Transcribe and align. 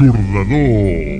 L'Aixordador. 0.00 1.17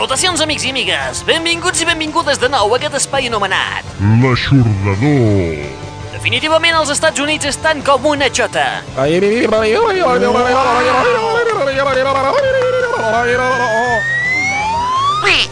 Salutacions, 0.00 0.40
amics 0.40 0.62
i 0.64 0.70
amigues! 0.72 1.18
Benvinguts 1.28 1.82
i 1.82 1.84
benvingudes 1.84 2.38
de 2.40 2.48
nou 2.48 2.70
a 2.72 2.76
aquest 2.78 2.94
espai 2.96 3.26
anomenat. 3.28 3.84
L'Aixordador. 4.22 5.58
Definitivament 6.14 6.78
els 6.78 6.88
Estats 6.94 7.20
Units 7.20 7.50
estan 7.50 7.82
com 7.84 8.06
una 8.08 8.30
xota. 8.32 8.64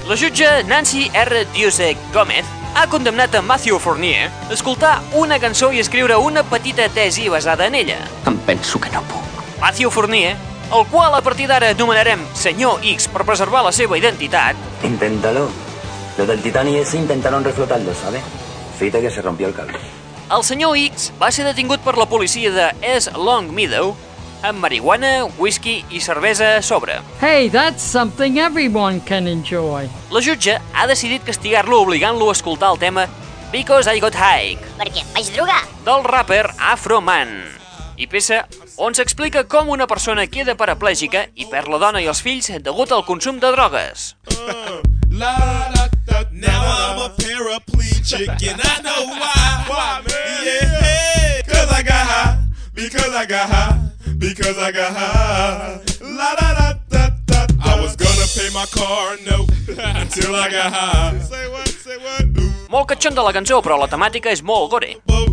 La 0.08 0.16
jutge 0.16 0.50
Nancy 0.72 1.10
R. 1.12 1.44
Ducek 1.52 2.08
Gómez 2.16 2.48
ha 2.72 2.88
condemnat 2.88 3.36
a 3.36 3.44
Matthew 3.44 3.76
Fournier 3.76 4.30
a 4.32 4.54
escoltar 4.56 5.02
una 5.12 5.36
cançó 5.44 5.74
i 5.76 5.84
escriure 5.84 6.16
una 6.16 6.40
petita 6.40 6.88
tesi 6.88 7.28
basada 7.28 7.68
en 7.68 7.76
ella. 7.84 8.00
Em 8.24 8.40
penso 8.48 8.80
que 8.80 8.96
no 8.96 9.04
puc. 9.12 9.44
Matthew 9.60 9.92
Fournier, 9.92 10.38
el 10.74 10.86
qual 10.86 11.14
a 11.14 11.22
partir 11.22 11.48
d'ara 11.48 11.70
anomenarem 11.72 12.20
Senyor 12.34 12.80
X 12.84 13.08
per 13.08 13.24
preservar 13.24 13.62
la 13.64 13.72
seva 13.72 13.98
identitat, 13.98 14.56
Inténtalo. 14.84 15.48
Los 16.18 16.26
del 16.26 16.42
Titanic 16.42 16.82
ese 16.82 16.96
intentaron 16.98 17.44
reflotarlo, 17.44 17.94
¿sabes? 17.94 18.22
Fíjate 18.78 19.00
que 19.02 19.10
se 19.10 19.22
rompió 19.22 19.46
el 19.48 19.54
cable. 19.54 19.78
El 20.34 20.44
senyor 20.44 20.76
X 20.76 21.12
va 21.20 21.30
ser 21.32 21.46
detingut 21.46 21.80
per 21.80 21.96
la 21.96 22.06
policia 22.06 22.50
de 22.50 22.66
East 22.82 23.16
Long 23.16 23.48
Meadow 23.54 23.94
amb 24.42 24.60
marihuana, 24.62 25.24
whisky 25.38 25.84
i 25.90 26.00
cervesa 26.00 26.56
a 26.58 26.62
sobre. 26.62 27.00
Hey, 27.20 27.48
that's 27.50 27.82
something 27.82 28.38
everyone 28.38 29.00
can 29.00 29.26
enjoy. 29.26 29.88
La 30.10 30.20
jutge 30.20 30.58
ha 30.74 30.86
decidit 30.86 31.24
castigar-lo 31.24 31.80
obligant-lo 31.80 32.28
a 32.28 32.32
escoltar 32.36 32.70
el 32.74 32.78
tema 32.78 33.06
Because 33.50 33.88
I 33.88 33.98
Got 34.00 34.14
High 34.14 34.58
Perquè 34.76 35.00
em 35.00 35.14
vaig 35.14 35.30
drogar. 35.34 35.62
del 35.86 36.04
rapper 36.04 36.50
Afro 36.58 37.00
Man 37.00 37.30
i 37.96 38.06
peça 38.06 38.44
on 38.78 38.94
s'explica 38.94 39.44
com 39.50 39.68
una 39.74 39.86
persona 39.90 40.26
queda 40.30 40.54
paraplègica 40.54 41.26
i 41.34 41.46
perd 41.50 41.68
la 41.72 41.78
dona 41.82 42.00
i 42.02 42.06
els 42.10 42.20
fills 42.22 42.50
degut 42.62 42.92
al 42.94 43.04
consum 43.04 43.38
de 43.42 43.50
drogues. 43.52 44.14
La, 45.10 45.34
la, 45.74 45.88
da, 46.06 46.22
now 46.32 46.62
I'm 46.62 46.98
a 47.02 47.08
paraplegic 47.18 48.28
and 48.28 48.60
I 48.62 48.80
know 48.82 49.02
why. 49.10 49.64
Why, 49.68 50.02
man? 50.06 50.44
Yeah, 50.46 51.42
cause 51.48 51.70
I 51.72 51.82
got 51.82 52.06
high. 52.06 52.38
Because 52.74 53.14
I 53.14 53.26
got 53.26 53.48
high. 53.50 53.78
Because 54.18 54.58
I 54.58 54.70
got 54.72 54.92
high. 54.94 55.80
La 56.02 56.34
da 56.38 56.48
da 56.54 56.72
da 56.88 57.10
da. 57.26 57.46
I 57.64 57.80
was 57.80 57.96
gonna 57.96 58.26
pay 58.36 58.48
my 58.54 58.66
car 58.70 59.16
note 59.26 59.50
until 60.02 60.34
I 60.36 60.50
got 60.50 60.72
high. 60.72 61.18
Say 61.20 61.48
what? 61.50 61.68
Say 61.68 61.96
what? 61.98 62.24
Ooh, 62.38 62.52
Molt 62.70 62.88
catxon 62.92 63.14
de 63.16 63.22
la 63.24 63.32
cançó, 63.32 63.58
però 63.64 63.78
la 63.80 63.88
temàtica 63.88 64.30
és 64.30 64.42
molt 64.42 64.70
gore. 64.70 64.94
oh. 65.08 65.26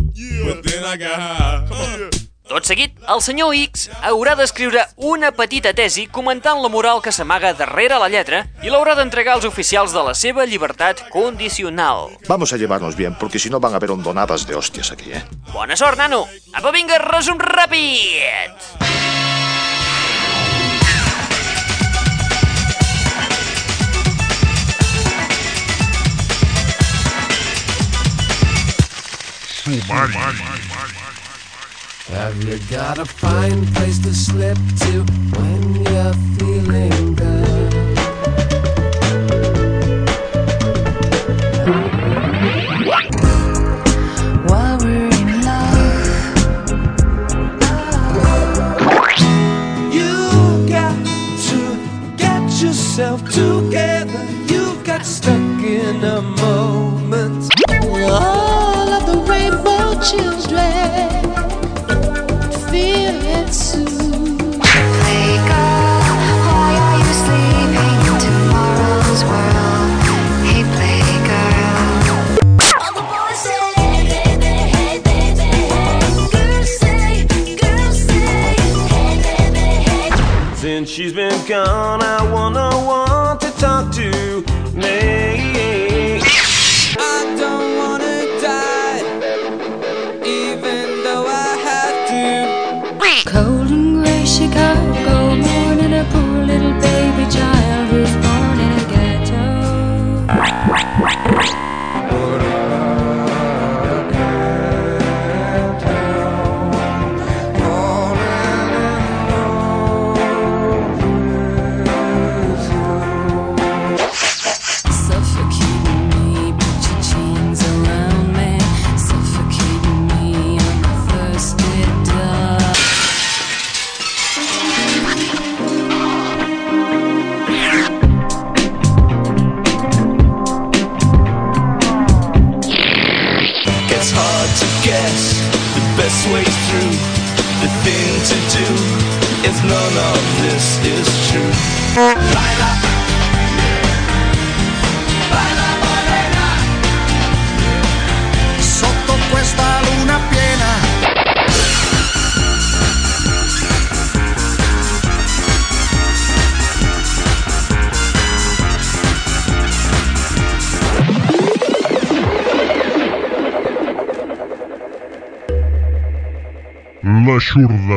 But 0.46 0.62
then 0.62 0.84
I 0.84 0.96
got 0.96 1.18
high. 1.18 2.25
Tot 2.46 2.62
seguit, 2.62 2.92
el 3.10 3.18
senyor 3.26 3.56
X 3.58 3.88
haurà 4.06 4.36
d'escriure 4.38 4.84
una 5.02 5.32
petita 5.34 5.72
tesi 5.74 6.04
comentant 6.06 6.60
la 6.62 6.70
moral 6.70 7.00
que 7.02 7.10
s'amaga 7.10 7.50
darrere 7.58 7.98
la 7.98 8.06
lletra 8.12 8.44
i 8.62 8.70
l'haurà 8.70 8.94
d'entregar 8.94 9.34
als 9.34 9.48
oficials 9.48 9.90
de 9.90 10.04
la 10.06 10.14
seva 10.14 10.46
llibertat 10.46 11.08
condicional. 11.10 12.12
Vamos 12.28 12.52
a 12.52 12.56
llevarnos 12.56 12.94
bien, 12.94 13.16
porque 13.18 13.40
si 13.40 13.50
no 13.50 13.58
van 13.58 13.74
a 13.74 13.82
haber 13.82 13.90
hondonadas 13.90 14.46
de 14.46 14.54
hostias 14.54 14.92
aquí, 14.92 15.10
¿eh? 15.10 15.24
Bona 15.52 15.74
sort, 15.74 15.98
nano! 15.98 16.28
Apa, 16.54 16.70
vinga, 16.70 17.02
resum 17.02 17.42
ràpid! 17.42 18.54
Sumari. 29.66 30.55
Have 32.10 32.40
you 32.44 32.58
got 32.70 32.98
a 32.98 33.04
fine 33.04 33.66
place 33.74 33.98
to 34.00 34.14
slip 34.14 34.56
to 34.56 35.04
when 35.36 35.74
you're 35.74 36.14
feeling 36.38 37.14
down? 37.16 37.94
While 44.46 44.78
we're 44.78 45.08
in 45.08 45.42
love, 45.42 46.26
You 49.92 50.68
got 50.68 50.96
to 51.48 52.16
get 52.16 52.62
yourself 52.62 53.24
together. 53.30 54.26
You 54.46 54.76
got 54.84 55.04
stuck 55.04 55.62
in 55.64 56.04
a 56.04 56.22
moment. 56.22 56.75
She's 80.96 81.12
been 81.12 81.44
gone. 81.44 82.02
I 82.02 82.25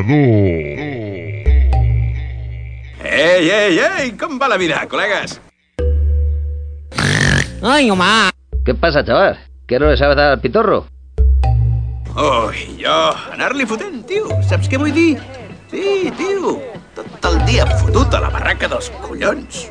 venedor. 0.04 0.90
Ei, 3.04 3.50
ei, 3.50 3.80
ei, 3.80 4.12
com 4.20 4.38
va 4.40 4.48
la 4.52 4.58
vida, 4.60 4.82
col·legues? 4.92 5.40
Ai, 7.60 7.90
home! 7.92 8.12
Què 8.68 8.76
passa, 8.80 9.04
xaval? 9.04 9.40
Que 9.68 9.80
no 9.80 9.90
deixava 9.92 10.16
al 10.30 10.40
pitorro? 10.44 10.84
Ui, 12.20 12.64
jo, 12.80 13.00
anar-li 13.34 13.68
fotent, 13.70 14.02
tio. 14.08 14.28
Saps 14.48 14.72
què 14.72 14.80
vull 14.82 14.96
dir? 14.96 15.12
Sí, 15.72 16.10
tio, 16.20 16.56
tot 16.98 17.28
el 17.32 17.42
dia 17.50 17.68
fotut 17.80 18.16
a 18.16 18.24
la 18.26 18.32
barraca 18.34 18.72
dels 18.72 18.92
collons. 19.04 19.68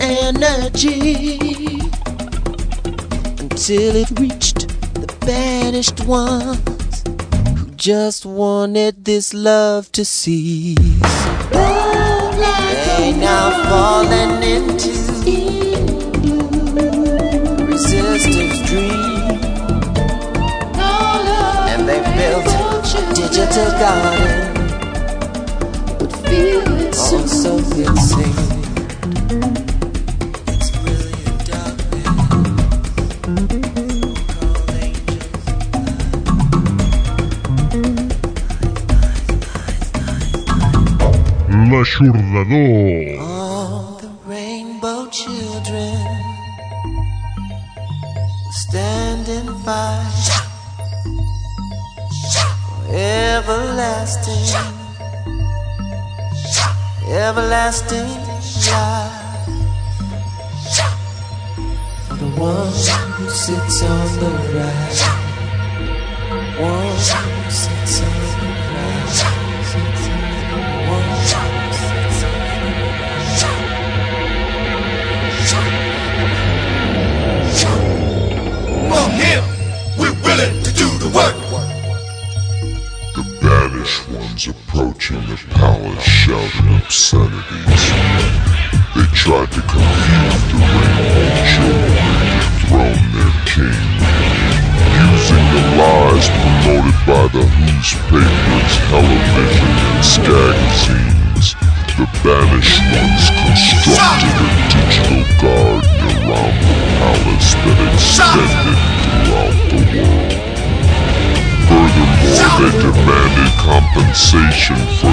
energy 0.00 1.80
until 3.40 3.96
it 3.96 4.10
reached 4.18 4.68
the 4.94 5.06
banished 5.26 6.04
ones 6.06 7.04
who 7.58 7.66
just 7.76 8.24
wanted 8.26 9.04
this 9.04 9.34
love 9.34 9.90
to 9.92 10.04
cease. 10.04 10.78
Like 11.52 12.78
they 12.98 13.12
now 13.18 13.50
fallen 13.68 14.42
into 14.42 14.88
resistance 17.66 18.58
dream, 18.68 19.40
and 21.70 21.88
they 21.88 22.00
built 22.16 22.46
a 22.46 23.14
digital 23.14 23.70
garden. 23.78 24.54
But 25.98 26.12
feel 26.28 26.62
it 26.80 26.94
so 26.94 27.26
so 27.26 27.58
insane. 27.58 28.57
Churdador. 41.98 43.18
All 43.18 43.98
the 44.00 44.06
rainbow 44.24 45.08
children 45.10 45.98
standing 48.52 49.50
by. 49.66 50.06
Sha! 50.22 50.38
Sha! 52.30 52.46
Everlasting. 52.94 54.46
Sha! 54.46 54.62
Everlasting 57.10 58.17
Nation. 114.70 115.07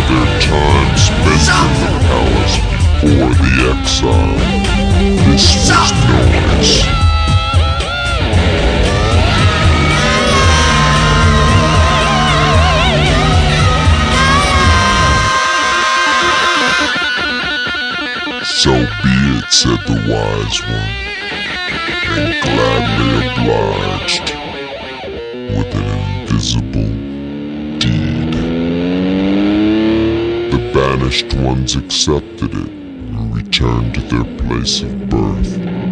Accepted 31.63 32.53
it 32.53 32.69
and 32.69 33.35
returned 33.35 33.93
to 33.95 34.01
their 34.01 34.25
place 34.37 34.81
of 34.81 35.09
birth 35.09 35.55
in 35.55 35.87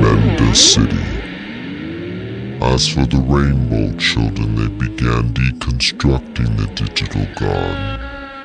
Menda 0.00 0.54
City. 0.56 1.04
As 2.60 2.88
for 2.88 3.06
the 3.06 3.18
Rainbow 3.18 3.96
Children, 3.98 4.56
they 4.56 4.68
began 4.68 5.32
deconstructing 5.32 6.56
the 6.56 6.66
digital 6.74 7.26
garden. 7.36 8.00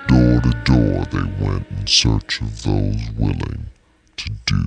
Door 0.08 0.42
to 0.42 0.52
door, 0.66 1.06
they 1.12 1.24
went 1.44 1.66
in 1.72 1.88
search 1.88 2.42
of 2.42 2.64
those 2.64 3.10
willing 3.18 3.66
to 4.18 4.30
do 4.46 4.64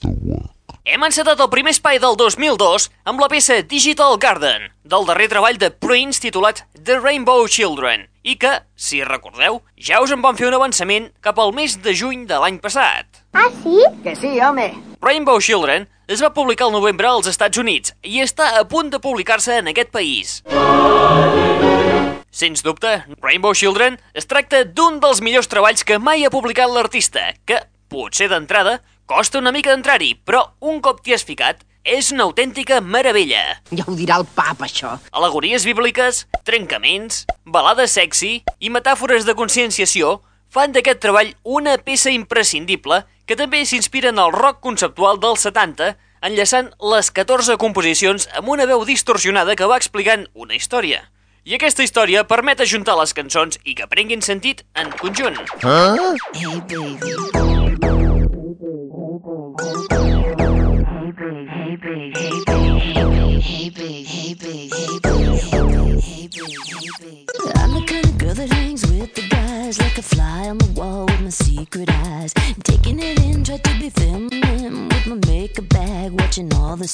the 0.00 0.10
work. 0.10 0.50
Hem 0.88 1.02
encetat 1.04 1.40
el 1.44 1.50
primer 1.52 1.74
espai 1.74 1.98
del 2.00 2.14
2002 2.16 2.86
amb 3.10 3.20
la 3.20 3.26
peça 3.28 3.58
Digital 3.68 4.16
Garden, 4.16 4.70
del 4.80 5.04
darrer 5.04 5.26
treball 5.28 5.58
de 5.60 5.68
Prince 5.70 6.22
titulat 6.24 6.62
The 6.72 6.96
Rainbow 6.96 7.44
Children, 7.52 8.06
i 8.24 8.38
que, 8.40 8.54
si 8.80 9.02
recordeu, 9.04 9.60
ja 9.76 10.00
us 10.00 10.14
en 10.14 10.22
vam 10.24 10.38
fer 10.38 10.48
un 10.48 10.56
avançament 10.56 11.10
cap 11.20 11.36
al 11.38 11.52
mes 11.52 11.76
de 11.84 11.92
juny 11.92 12.24
de 12.30 12.38
l'any 12.40 12.56
passat. 12.64 13.20
Ah, 13.36 13.50
sí? 13.60 13.76
Que 14.00 14.14
sí, 14.16 14.38
home. 14.40 14.70
Rainbow 15.04 15.40
Children 15.44 15.84
es 16.08 16.22
va 16.24 16.32
publicar 16.32 16.70
al 16.70 16.72
novembre 16.72 17.10
als 17.10 17.28
Estats 17.28 17.60
Units 17.60 17.92
i 18.00 18.24
està 18.24 18.54
a 18.56 18.64
punt 18.64 18.88
de 18.88 19.02
publicar-se 19.04 19.58
en 19.60 19.68
aquest 19.68 19.92
país. 19.92 20.38
Sens 22.32 22.64
dubte, 22.64 23.02
Rainbow 23.20 23.52
Children 23.52 24.00
es 24.16 24.24
tracta 24.24 24.64
d'un 24.64 24.96
dels 25.04 25.20
millors 25.20 25.50
treballs 25.52 25.84
que 25.84 26.00
mai 26.00 26.24
ha 26.24 26.32
publicat 26.32 26.72
l'artista, 26.72 27.34
que, 27.44 27.60
potser 27.90 28.30
d'entrada, 28.32 28.78
costa 29.10 29.40
una 29.42 29.50
mica 29.50 29.72
d'entrar-hi, 29.72 30.12
però 30.22 30.44
un 30.62 30.78
cop 30.78 31.00
t'hi 31.02 31.16
has 31.16 31.24
ficat, 31.26 31.64
és 31.82 32.12
una 32.14 32.28
autèntica 32.28 32.78
meravella. 32.80 33.42
Ja 33.74 33.86
ho 33.88 33.94
dirà 33.98 34.20
el 34.20 34.26
pap, 34.36 34.62
això. 34.62 34.92
Alegories 35.10 35.64
bíbliques, 35.66 36.26
trencaments, 36.46 37.24
balades 37.42 37.96
sexy 37.98 38.36
i 38.60 38.70
metàfores 38.70 39.26
de 39.26 39.34
conscienciació 39.34 40.20
fan 40.54 40.70
d'aquest 40.76 41.02
treball 41.02 41.32
una 41.42 41.74
peça 41.82 42.12
imprescindible 42.14 43.02
que 43.26 43.38
també 43.38 43.64
s'inspira 43.66 44.12
en 44.14 44.22
el 44.22 44.30
rock 44.34 44.60
conceptual 44.62 45.18
dels 45.18 45.42
70, 45.46 45.96
enllaçant 46.22 46.70
les 46.92 47.10
14 47.10 47.56
composicions 47.58 48.28
amb 48.38 48.52
una 48.54 48.68
veu 48.70 48.84
distorsionada 48.86 49.56
que 49.58 49.66
va 49.66 49.80
explicant 49.80 50.28
una 50.34 50.54
història. 50.54 51.02
I 51.42 51.56
aquesta 51.56 51.82
història 51.82 52.26
permet 52.30 52.62
ajuntar 52.62 52.98
les 53.00 53.16
cançons 53.16 53.58
i 53.64 53.74
que 53.74 53.90
prenguin 53.90 54.22
sentit 54.22 54.62
en 54.78 54.92
conjunt. 55.00 55.40
Huh? 55.64 56.14
Hey, 56.36 56.62
baby. 56.68 58.09
I'm 59.60 59.66
the 67.74 67.84
kind 67.86 68.06
of 68.06 68.18
girl 68.18 68.34
that 68.34 68.48
hangs 68.52 68.86
with 68.86 69.14
the 69.14 69.28
guys 69.28 69.78
like 69.78 69.98
a 69.98 70.02
fly 70.02 70.48
on 70.48 70.56
the 70.56 70.72
wall 70.72 71.04
with 71.04 71.20
my 71.20 71.28
secret 71.28 71.90
eyes. 71.90 72.32
Taking 72.62 73.00
it 73.00 73.20
in, 73.22 73.44
to 73.44 73.60
be 73.78 73.90
feminine 73.90 74.88
with 74.88 75.06
my 75.06 75.16
makeup 75.26 75.68
bag, 75.68 76.12
watching 76.12 76.50
all 76.54 76.76
the. 76.76 76.88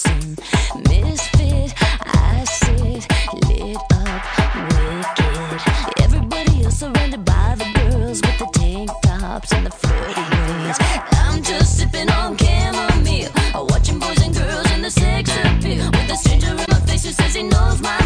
Misfit, 0.89 1.73
I 1.81 2.45
sit 2.47 3.07
lit 3.47 3.77
up, 3.93 4.23
wicked. 4.73 6.03
Everybody 6.03 6.65
else 6.65 6.81
surrounded 6.81 7.25
by 7.25 7.55
the 7.57 7.67
girls 7.79 8.21
with 8.23 8.39
the 8.39 8.49
tank 8.55 8.91
tops 9.03 9.53
and 9.53 9.67
the 9.67 9.71
flirty 9.71 10.21
ways. 10.21 10.77
I'm 11.13 11.43
just 11.45 11.79
sipping 11.79 12.11
on 12.11 12.37
says 17.17 17.35
he 17.35 17.43
knows 17.43 17.81
my 17.81 18.06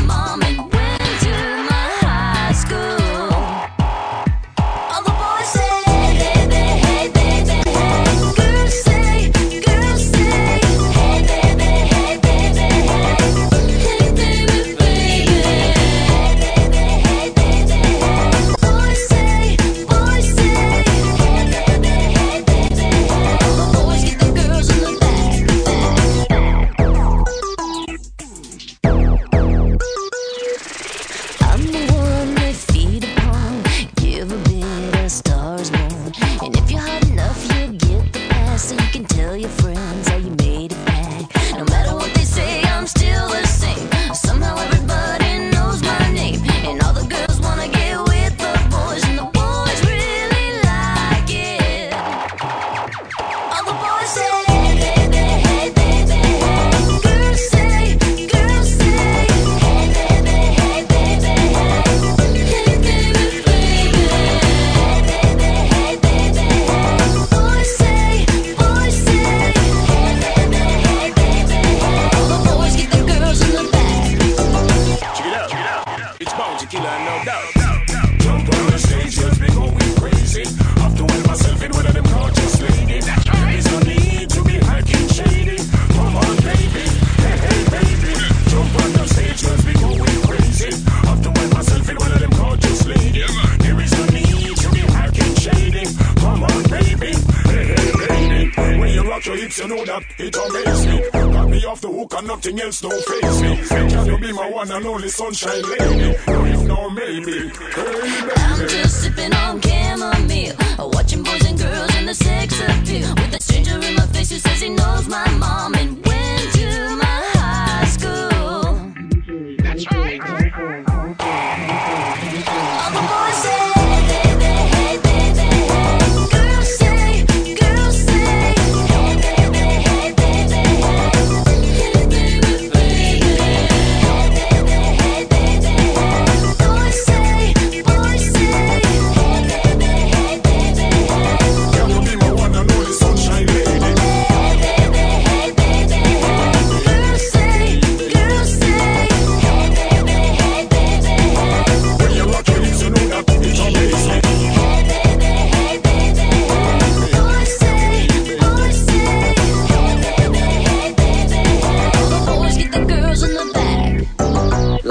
else 102.61 102.81
don't 102.81 103.05
face 103.05 103.41
me. 103.41 103.57
Can 103.91 104.07
you 104.07 104.19
be 104.19 104.33
my 104.33 104.51
one 104.51 104.71
and 104.71 104.87
only 104.87 105.09
sunshine 105.09 105.63
lady? 105.63 106.17
No, 106.27 106.45
if 106.45 106.63
no, 106.63 106.91
maybe. 106.91 107.51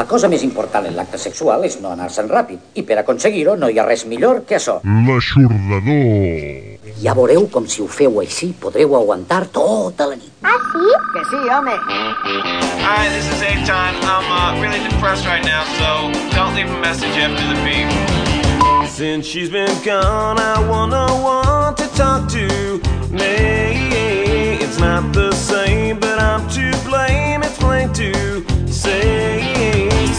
Cosa 0.10 0.28
més 0.32 0.44
important 0.44 0.88
en 0.90 0.96
l'acte 0.98 1.20
sexual 1.22 1.64
és 1.68 1.78
no 1.84 1.94
anar-se'n 1.94 2.30
ràpid, 2.32 2.74
i 2.82 2.84
per 2.88 2.98
aconseguir-ho 3.04 3.56
no 3.62 3.70
hi 3.70 3.78
ha 3.78 3.86
res 3.86 4.08
millor 4.10 4.42
que 4.50 4.58
això. 4.58 4.80
L'aixordador. 5.08 6.80
Ja 7.00 7.14
veureu 7.16 7.46
com 7.54 7.68
si 7.70 7.84
ho 7.84 7.88
feu 7.88 8.18
així 8.20 8.50
podreu 8.60 8.96
aguantar 8.98 9.46
tota 9.54 10.10
la 10.10 10.18
nit. 10.18 10.32
Ah, 10.44 10.58
sí? 10.72 10.88
Que 11.14 11.24
sí, 11.30 11.40
home. 11.48 11.76
Hi, 12.84 13.06
this 13.14 13.30
is 13.30 13.42
Eitan. 13.46 13.96
I'm 14.04 14.26
uh, 14.34 14.62
really 14.62 14.82
depressed 14.90 15.26
right 15.28 15.46
now, 15.46 15.64
so 15.78 16.12
don't 16.36 16.56
leave 16.56 16.72
a 16.74 16.82
message 16.82 17.16
after 17.16 17.46
the 17.52 17.58
beep. 17.64 18.90
Since 18.90 19.28
she's 19.28 19.50
been 19.50 19.78
gone, 19.86 20.40
I 20.40 20.58
wanna 20.68 21.06
want 21.24 21.78
to 21.78 21.88
talk 21.96 22.28
to 22.32 22.82
me. 23.12 24.60
It's 24.60 24.80
not 24.80 25.14
the 25.14 25.32
same, 25.32 26.00
but 26.00 26.20
I'm 26.20 26.50
to 26.50 26.66
blame. 26.90 27.44
It's 27.44 27.58
plain 27.58 27.94
to 27.94 28.12
say. 28.72 29.59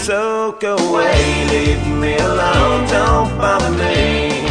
So 0.03 0.57
go 0.59 0.77
away, 0.79 1.45
leave 1.51 1.87
me 1.87 2.17
alone, 2.17 2.89
don't 2.89 3.37
bother 3.37 3.71
me. 3.71 4.47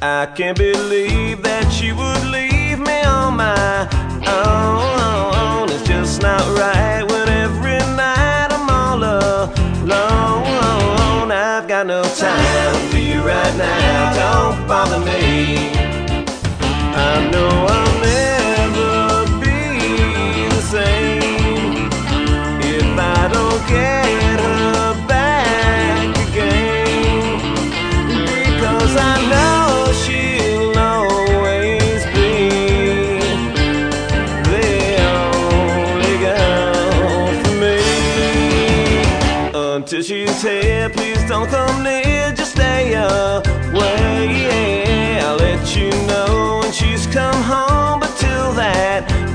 I 0.00 0.26
can't 0.34 0.56
believe 0.56 1.42
that 1.42 1.82
you 1.82 1.94
would 1.94 2.24
leave 2.30 2.78
me 2.78 3.02
on 3.02 3.36
my 3.36 3.86
own. 4.26 5.68
It's 5.70 5.86
just 5.86 6.22
not 6.22 6.40
right 6.56 7.04
when 7.04 7.28
every 7.28 7.78
night 7.94 8.48
I'm 8.50 8.70
all 8.70 9.04
alone. 9.04 9.60
I've 11.30 11.68
got 11.68 11.86
no 11.86 12.02
time 12.02 12.90
for 12.90 12.96
you 12.96 13.20
right 13.20 13.54
now. 13.58 14.14
Don't 14.14 14.66
bother 14.66 14.98
me. 14.98 15.81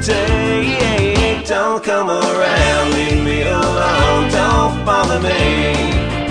Day, 0.08 1.44
don't 1.46 1.84
come 1.84 2.10
around, 2.10 2.94
leave 2.94 3.22
me 3.24 3.42
alone, 3.42 4.32
don't 4.32 4.86
bother 4.86 5.20
me. 5.20 6.27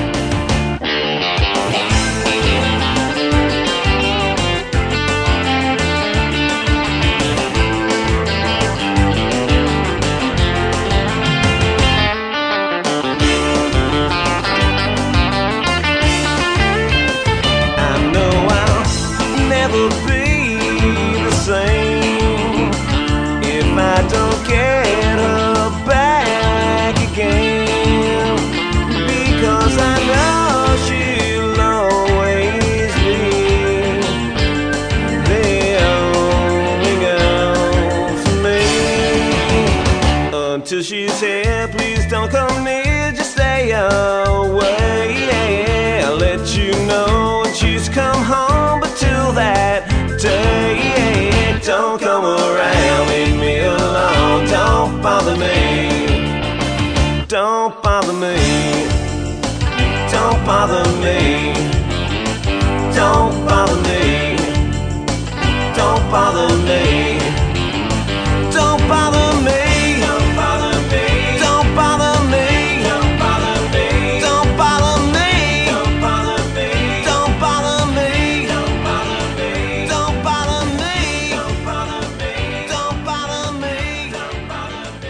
Don't 51.66 52.00
come 52.00 52.24
around, 52.24 53.09
leave 53.09 53.37
me 53.40 53.59
alone, 53.59 54.46
don't 54.46 55.02
bother 55.02 55.37
me. 55.37 57.26
Don't 57.26 57.83
bother 57.83 58.12
me. 58.12 58.37
Don't 60.09 60.46
bother 60.46 60.85
me. 61.02 61.52
Don't 62.94 63.35
bother 63.48 63.83
me. 63.83 64.37
Don't 65.74 66.09
bother 66.09 66.57
me. 66.68 67.06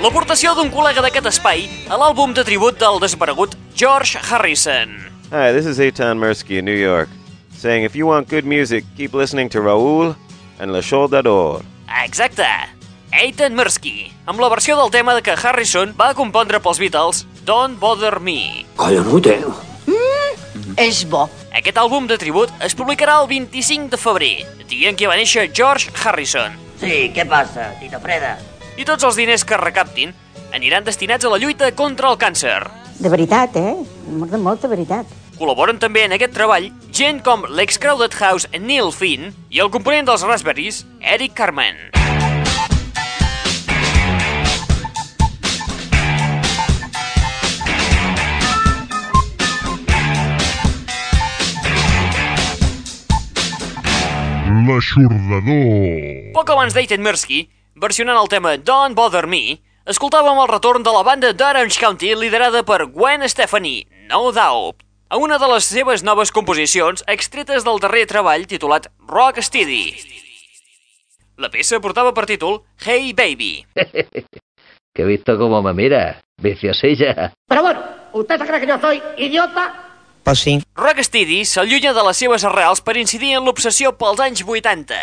L'aportació 0.07 0.53
d'un 0.55 0.69
col·lega 0.71 1.03
d'aquest 1.03 1.27
espai 1.27 1.65
a 1.91 1.97
l'àlbum 1.99 2.31
de 2.31 2.45
tribut 2.47 2.77
del 2.79 3.01
desaparegut 3.03 3.57
George 3.75 4.21
Harrison. 4.29 4.93
Hi, 5.33 5.51
this 5.51 5.67
is 5.67 5.81
Eitan 5.83 6.23
Mirsky 6.23 6.61
in 6.61 6.65
New 6.65 6.79
York, 6.79 7.11
saying 7.51 7.83
if 7.83 7.97
you 7.99 8.07
want 8.07 8.31
good 8.31 8.47
music, 8.47 8.87
keep 8.95 9.19
listening 9.19 9.51
to 9.51 9.59
Raul 9.59 10.15
and 10.61 10.71
Le 10.71 10.85
Soldador. 10.87 11.67
Exacte! 12.05 12.47
Eitan 13.19 13.59
Mirsky, 13.59 14.13
amb 14.31 14.39
la 14.39 14.53
versió 14.55 14.79
del 14.79 14.95
tema 14.95 15.19
que 15.19 15.35
Harrison 15.35 15.91
va 15.99 16.15
compondre 16.15 16.63
pels 16.63 16.79
Beatles, 16.79 17.27
Don't 17.43 17.75
Bother 17.83 18.21
Me. 18.23 18.63
Collonut, 18.79 19.27
eh? 19.27 19.43
Mm, 19.91 20.79
és 20.87 21.03
bo. 21.11 21.27
Aquest 21.51 21.83
àlbum 21.83 22.07
de 22.07 22.15
tribut 22.15 22.55
es 22.63 22.79
publicarà 22.79 23.25
el 23.25 23.33
25 23.35 23.91
de 23.91 23.99
febrer, 23.99 24.37
dia 24.71 24.95
en 24.95 24.95
què 24.95 25.11
va 25.11 25.19
néixer 25.19 25.51
George 25.51 25.91
Harrison. 25.99 26.55
Sí, 26.79 27.09
què 27.11 27.27
passa, 27.27 27.73
Tito 27.83 27.99
Freda? 27.99 28.37
I 28.77 28.85
tots 28.85 29.07
els 29.09 29.17
diners 29.17 29.45
que 29.49 29.57
recaptin 29.57 30.13
aniran 30.53 30.85
destinats 30.85 31.25
a 31.25 31.31
la 31.33 31.39
lluita 31.41 31.71
contra 31.73 32.11
el 32.13 32.19
càncer. 32.21 32.59
De 33.01 33.09
veritat, 33.13 33.57
eh? 33.57 33.73
Molta, 34.13 34.37
molta 34.37 34.69
veritat. 34.69 35.09
Col·laboren 35.37 35.81
també 35.81 36.05
en 36.05 36.13
aquest 36.17 36.33
treball 36.37 36.69
gent 36.97 37.23
com 37.25 37.45
l'ex-Crowded 37.49 38.17
House 38.21 38.49
Neil 38.61 38.93
Finn 38.93 39.33
i 39.53 39.61
el 39.65 39.73
component 39.73 40.09
dels 40.09 40.25
Raspberries, 40.29 40.85
Eric 41.01 41.33
Carmen. 41.37 41.77
L'aixordador. 54.67 56.33
Poc 56.37 56.51
abans 56.53 56.75
d'Eitan 56.75 57.05
Mirsky, 57.05 57.45
versionant 57.77 58.19
el 58.19 58.29
tema 58.33 58.57
Don't 58.57 58.97
Bother 58.97 59.27
Me, 59.29 59.59
escoltàvem 59.87 60.41
el 60.41 60.51
retorn 60.51 60.85
de 60.87 60.93
la 60.95 61.05
banda 61.07 61.33
d'Orange 61.37 61.79
County 61.81 62.15
liderada 62.17 62.65
per 62.65 62.87
Gwen 62.89 63.27
Stefani, 63.29 63.87
No 64.11 64.33
Doubt, 64.33 64.83
a 65.09 65.21
una 65.21 65.39
de 65.39 65.49
les 65.53 65.69
seves 65.69 66.03
noves 66.03 66.33
composicions 66.33 67.05
extretes 67.07 67.65
del 67.69 67.81
darrer 67.83 68.07
treball 68.09 68.49
titulat 68.49 68.89
Rock 69.07 69.43
Steady. 69.45 69.93
La 71.37 71.53
peça 71.53 71.79
portava 71.85 72.15
per 72.17 72.25
títol 72.27 72.63
Hey 72.85 73.13
Baby. 73.13 73.67
Que 74.97 75.03
he 75.03 75.05
visto 75.05 75.37
cómo 75.37 75.61
me 75.61 75.75
mira. 75.75 76.23
Viciosilla. 76.39 77.31
Pero 77.47 77.61
bueno, 77.61 77.83
¿usted 78.15 78.39
se 78.39 78.47
cree 78.47 78.61
que 78.61 78.67
yo 78.67 78.79
soy 78.81 79.03
idiota? 79.19 79.86
Pues 80.27 80.41
sí. 80.43 80.59
Rocksteady 80.75 81.45
s'allunya 81.47 81.93
de 81.95 82.03
les 82.03 82.19
seves 82.19 82.43
arrels 82.49 82.81
per 82.83 82.97
incidir 82.99 83.37
en 83.39 83.45
l'obsessió 83.47 83.93
pels 83.95 84.19
anys 84.25 84.41
80, 84.43 84.97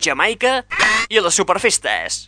Jamaica 0.00 0.62
i 1.12 1.20
les 1.20 1.36
superfestes. 1.36 2.22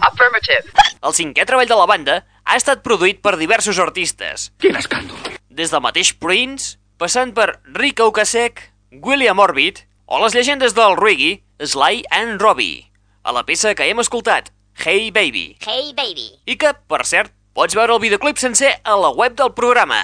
Affirmative. 0.00 0.64
El 1.04 1.12
cinquè 1.12 1.44
treball 1.44 1.68
de 1.68 1.76
la 1.76 1.84
banda 1.90 2.14
ha 2.48 2.56
estat 2.56 2.80
produït 2.86 3.20
per 3.20 3.34
diversos 3.36 3.76
artistes. 3.84 4.48
Quin 4.64 4.80
escàndol! 4.80 5.36
Des 5.52 5.68
del 5.74 5.84
mateix 5.84 6.14
Prince, 6.16 6.78
passant 6.96 7.34
per 7.36 7.58
Rick 7.76 8.00
Ocasek, 8.00 8.64
William 9.04 9.38
Orbit 9.44 9.84
o 10.08 10.22
les 10.24 10.32
llegendes 10.32 10.72
del 10.72 10.96
reggae 10.96 11.42
Sly 11.60 12.00
and 12.16 12.40
Robbie, 12.40 12.86
a 13.28 13.36
la 13.36 13.44
peça 13.44 13.74
que 13.76 13.90
hem 13.90 14.00
escoltat, 14.00 14.48
Hey 14.80 15.10
Baby, 15.10 15.58
Hey, 15.66 15.92
baby. 15.92 16.30
i 16.48 16.56
que, 16.56 16.72
per 16.88 17.04
cert, 17.04 17.34
pots 17.52 17.76
veure 17.76 17.92
el 17.92 18.00
videoclip 18.00 18.40
sencer 18.40 18.72
a 18.88 18.96
la 18.96 19.10
web 19.12 19.36
del 19.36 19.52
programa. 19.52 20.00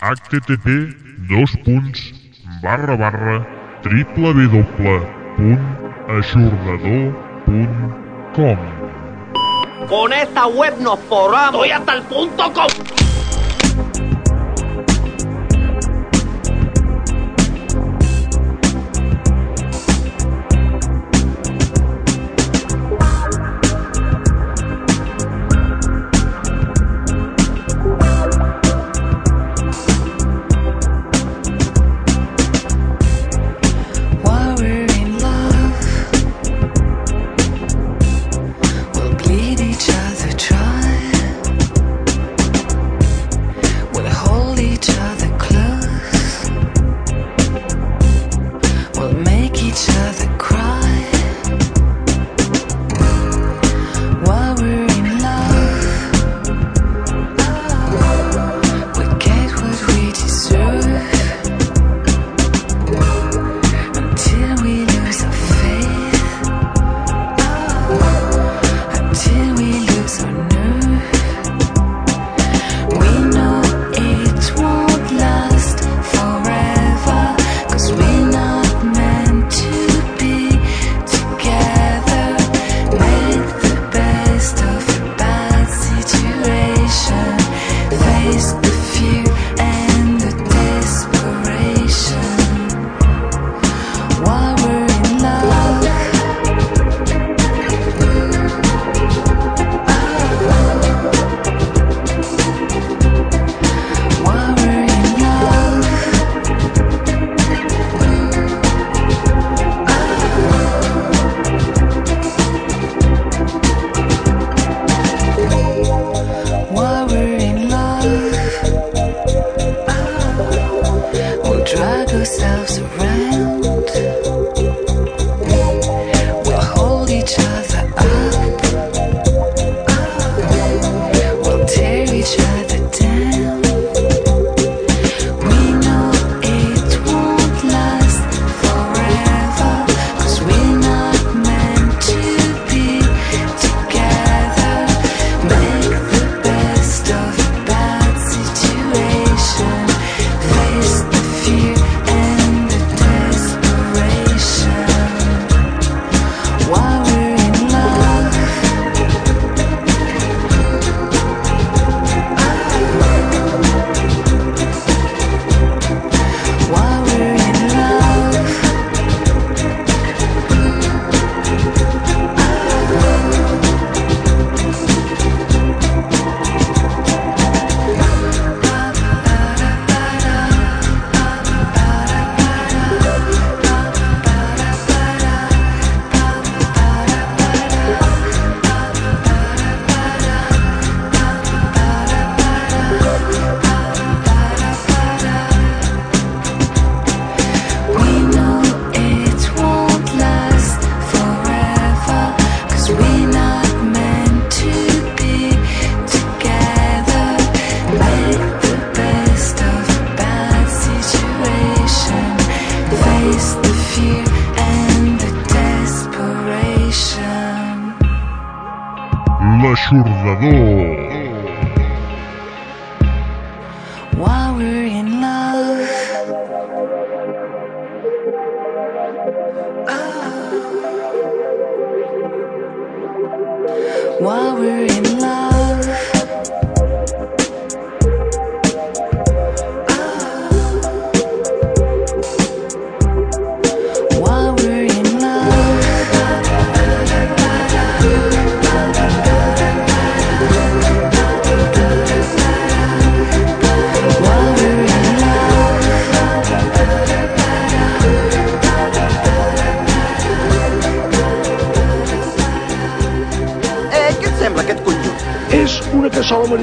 Http 0.00 0.66
dos 1.28 1.50
punts 1.64 2.12
barra 2.62 2.96
barra 2.96 3.46
www 3.84 4.62
punt 5.36 5.60
aixordador 6.08 7.12
punt 7.44 7.76
com 8.34 8.58
Con 9.88 10.12
esta 10.12 10.46
web 10.46 10.78
nos 10.80 11.00
forramos. 11.00 11.54
Estoy 11.54 11.70
hasta 11.70 11.94
el 11.94 12.02
punto 12.02 12.52
com. 12.52 13.09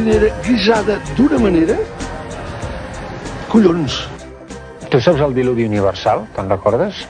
manera, 0.08 0.30
guisada 0.42 1.00
d'una 1.18 1.38
manera... 1.40 1.76
Collons! 3.52 3.98
Tu 4.88 5.02
saps 5.04 5.20
el 5.20 5.34
diluvi 5.36 5.66
universal? 5.68 6.24
Te'n 6.36 6.48
recordes? 6.52 7.02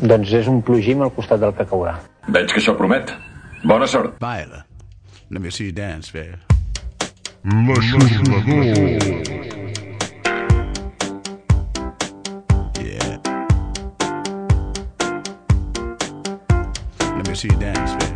Doncs 0.00 0.32
és 0.40 0.48
un 0.48 0.62
plogim 0.64 1.04
al 1.04 1.12
costat 1.12 1.42
del 1.42 1.52
que 1.56 1.66
caurà. 1.68 1.98
Veig 2.32 2.48
que 2.52 2.60
això 2.62 2.72
promet. 2.78 3.12
Bona 3.64 3.88
sort. 3.88 4.16
Baila. 4.20 4.64
Let 5.28 5.42
me 5.42 5.50
see 5.50 5.68
you 5.68 5.76
dance, 5.76 6.08
fair. 6.08 6.40
L'aixordador. 7.44 8.44
Yeah. 12.80 13.20
Let 17.16 17.28
me 17.28 17.34
see 17.34 17.52
you 17.52 17.58
dance, 17.60 17.92
fair. 18.00 18.15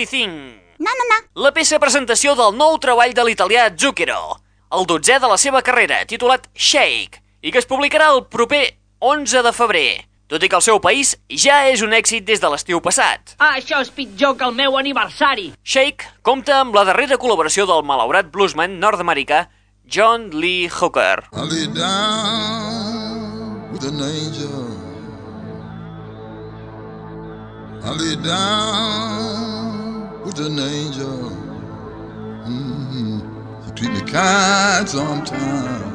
Sexy 0.00 0.06
Thing. 0.06 0.60
No, 0.78 0.90
no, 0.96 1.04
no. 1.08 1.42
La 1.42 1.50
peça 1.52 1.78
presentació 1.80 2.32
del 2.38 2.54
nou 2.56 2.78
treball 2.80 3.12
de 3.12 3.24
l'italià 3.26 3.66
Zucchero, 3.76 4.38
el 4.72 4.86
dotzè 4.88 5.18
de 5.20 5.28
la 5.28 5.36
seva 5.36 5.60
carrera, 5.60 6.06
titulat 6.08 6.46
Shake, 6.54 7.20
i 7.44 7.52
que 7.52 7.60
es 7.60 7.68
publicarà 7.68 8.08
el 8.14 8.24
proper 8.32 8.62
11 9.00 9.42
de 9.44 9.52
febrer, 9.52 9.90
tot 10.30 10.40
i 10.40 10.48
que 10.48 10.56
el 10.56 10.64
seu 10.64 10.80
país 10.80 11.12
ja 11.28 11.66
és 11.68 11.84
un 11.84 11.92
èxit 11.92 12.24
des 12.24 12.40
de 12.40 12.48
l'estiu 12.48 12.80
passat. 12.80 13.34
Ah, 13.36 13.58
això 13.58 13.82
és 13.84 13.92
pitjor 13.92 14.38
que 14.40 14.48
el 14.48 14.56
meu 14.56 14.78
aniversari. 14.80 15.50
Shake 15.60 16.08
compta 16.24 16.62
amb 16.62 16.76
la 16.76 16.86
darrera 16.88 17.20
col·laboració 17.20 17.68
del 17.68 17.84
malaurat 17.84 18.32
bluesman 18.32 18.80
nord-americà 18.80 19.48
John 19.84 20.30
Lee 20.32 20.70
Hooker. 20.80 21.28
I 21.34 21.44
lay 21.44 21.66
down 21.76 23.72
with 23.72 23.84
an 23.84 24.00
angel. 24.00 24.64
I 27.84 27.96
lay 27.96 28.16
down 28.24 29.59
an 30.46 30.58
angel. 30.60 31.30
hmm 32.32 33.20
She 33.64 33.72
treat 33.72 33.92
me 33.92 34.02
kind 34.12 34.88
sometimes. 34.88 35.89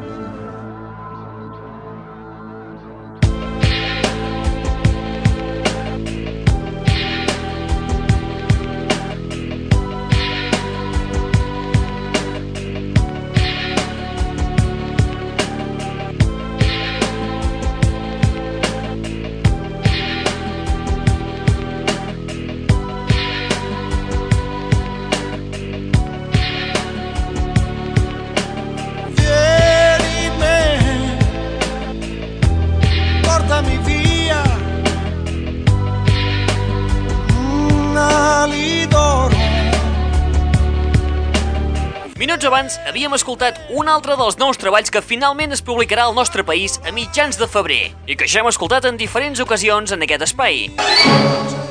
Abans 42.66 42.80
havíem 42.88 43.14
escoltat 43.14 43.60
un 43.78 43.90
altre 43.92 44.16
dels 44.18 44.40
nous 44.42 44.58
treballs 44.58 44.90
que 44.90 45.02
finalment 45.04 45.54
es 45.54 45.62
publicarà 45.62 46.08
al 46.08 46.16
nostre 46.18 46.44
país 46.44 46.80
a 46.82 46.92
mitjans 46.92 47.38
de 47.38 47.48
febrer 47.48 47.94
i 48.10 48.16
que 48.18 48.26
ja 48.26 48.42
hem 48.42 48.50
escoltat 48.50 48.88
en 48.90 48.98
diferents 48.98 49.40
ocasions 49.40 49.92
en 49.94 50.02
aquest 50.02 50.26
espai. 50.26 50.72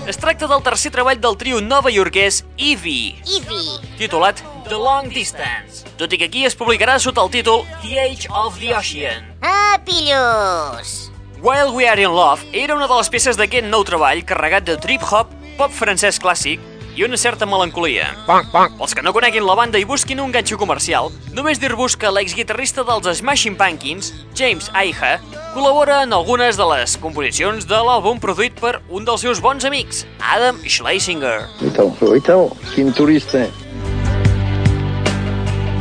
Es 0.07 0.21
tracta 0.21 0.47
del 0.47 0.63
tercer 0.63 0.93
treball 0.95 1.19
del 1.19 1.37
trio 1.41 1.61
nova 1.61 1.91
iorquès 1.91 2.45
Eevee, 2.59 3.17
Eevee. 3.27 3.81
titulat 3.99 4.43
The 4.69 4.79
Long 4.79 5.11
Distance, 5.11 5.83
tot 5.99 6.13
i 6.13 6.21
que 6.21 6.29
aquí 6.31 6.45
es 6.47 6.55
publicarà 6.55 6.99
sota 7.01 7.25
el 7.25 7.33
títol 7.33 7.65
The 7.83 7.99
Age 8.05 8.31
of 8.31 8.61
the 8.61 8.75
Ocean. 8.77 9.35
Ah, 9.43 9.81
pillos. 9.85 11.11
While 11.43 11.75
We 11.75 11.89
Are 11.89 12.01
in 12.01 12.15
Love 12.15 12.47
era 12.53 12.77
una 12.77 12.87
de 12.87 13.01
les 13.01 13.11
peces 13.11 13.41
d'aquest 13.41 13.67
nou 13.67 13.83
treball 13.85 14.23
carregat 14.25 14.69
de 14.69 14.79
trip-hop, 14.79 15.33
pop 15.59 15.75
francès 15.75 16.21
clàssic 16.23 16.63
i 16.97 17.05
una 17.05 17.17
certa 17.17 17.47
melancolia. 17.47 18.09
Pels 18.27 18.95
que 18.95 19.03
no 19.03 19.13
coneguin 19.15 19.47
la 19.47 19.57
banda 19.59 19.79
i 19.81 19.87
busquin 19.89 20.21
un 20.23 20.33
ganxo 20.35 20.59
comercial, 20.59 21.11
només 21.35 21.61
dir-vos 21.63 21.97
que 21.99 22.11
l'exguitarrista 22.11 22.85
dels 22.87 23.19
Smashing 23.21 23.57
Pumpkins, 23.59 24.13
James 24.39 24.71
Iha, 24.71 25.19
col·labora 25.55 26.03
en 26.07 26.13
algunes 26.15 26.59
de 26.59 26.67
les 26.73 26.97
composicions 27.03 27.67
de 27.71 27.81
l'àlbum 27.87 28.21
produït 28.23 28.59
per 28.61 28.81
un 28.91 29.07
dels 29.07 29.23
seus 29.27 29.43
bons 29.43 29.65
amics, 29.65 30.05
Adam 30.21 30.59
Schlesinger. 30.67 31.49
Então, 31.63 31.95
então, 32.15 32.51
cinturista. 32.75 33.49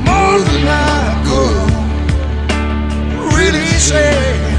More 0.06 0.42
than 0.42 0.68
I 0.68 1.24
could 1.26 1.74
really 3.34 3.80
say. 3.80 4.53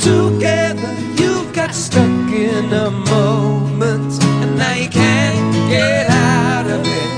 Together. 0.00 0.90
You 1.20 1.50
got 1.52 1.74
stuck 1.74 2.30
in 2.32 2.72
a 2.72 2.90
moment, 2.90 4.22
and 4.42 4.58
now 4.58 4.74
you 4.74 4.88
can't 4.88 5.68
get 5.68 6.10
out 6.10 6.66
of 6.66 6.82
it. 6.84 7.10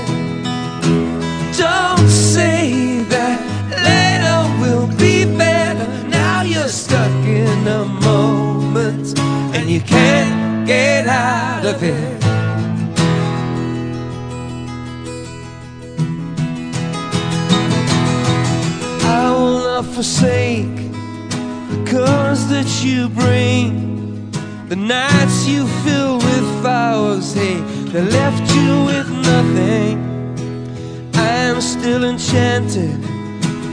Don't 1.57 2.09
say 2.09 3.03
that 3.09 3.39
later 3.87 4.39
will 4.61 4.87
be 4.97 5.25
better. 5.37 5.87
Now 6.09 6.41
you're 6.41 6.69
stuck 6.69 7.11
in 7.25 7.67
a 7.67 7.85
moment, 7.85 9.17
and 9.55 9.69
you 9.69 9.81
can't 9.81 10.67
get 10.67 11.07
out 11.07 11.65
of 11.65 11.81
it. 11.83 12.23
I 19.03 19.31
will 19.31 19.59
not 19.59 19.85
forsake 19.93 20.76
colors 21.97 22.45
that 22.47 22.69
you 22.83 23.09
bring, 23.09 24.29
the 24.69 24.75
nights 24.75 25.47
you 25.47 25.65
fill 25.83 26.17
with 26.17 26.45
flowers, 26.61 27.33
hey, 27.33 27.59
that 27.91 28.05
left 28.19 28.45
you 28.55 28.71
with 28.89 29.09
nothing. 29.31 29.95
I 31.15 31.31
am 31.49 31.59
still 31.59 32.03
enchanted 32.03 33.01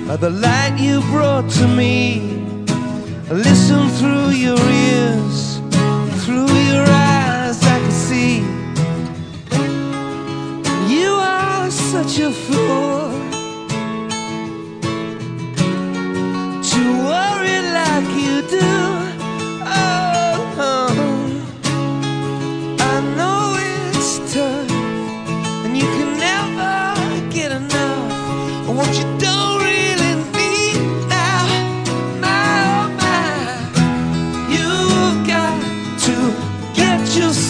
by 0.09 0.17
the 0.17 0.31
light 0.31 0.77
you 0.79 1.01
brought 1.13 1.51
to 1.59 1.67
me. 1.69 1.93
I 3.31 3.35
listen 3.49 3.89
through 3.99 4.31
your 4.47 4.63
ears, 4.91 5.59
through 6.25 6.53
your 6.71 6.87
eyes, 6.89 7.63
I 7.75 7.79
can 7.83 7.97
see 8.09 8.37
you 10.95 11.11
are 11.13 11.71
such 11.71 12.19
a 12.21 12.31
fool. 12.31 13.04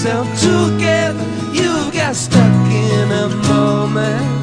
Yourself 0.05 0.29
together. 0.41 1.25
You 1.53 1.91
got 1.93 2.15
stuck 2.15 2.71
in 2.71 3.11
a 3.11 3.29
moment, 3.49 4.34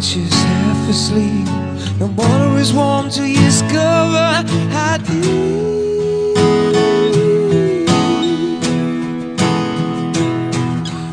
unconscious, 0.00 0.32
half 0.32 0.88
asleep. 0.88 1.44
The 1.98 2.06
water 2.06 2.58
is 2.58 2.72
warm 2.72 3.10
till 3.10 3.26
you 3.26 3.36
discover 3.36 4.44
how 4.72 4.96
deep. 4.96 6.36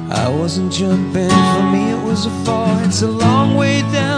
I 0.09 0.29
wasn't 0.29 0.71
jumping, 0.71 1.29
for 1.29 1.63
me 1.73 1.91
it 1.91 2.01
was 2.05 2.27
a 2.27 2.29
fall. 2.45 2.79
It's 2.85 3.01
a 3.01 3.07
long 3.07 3.57
way 3.57 3.81
down 3.91 4.16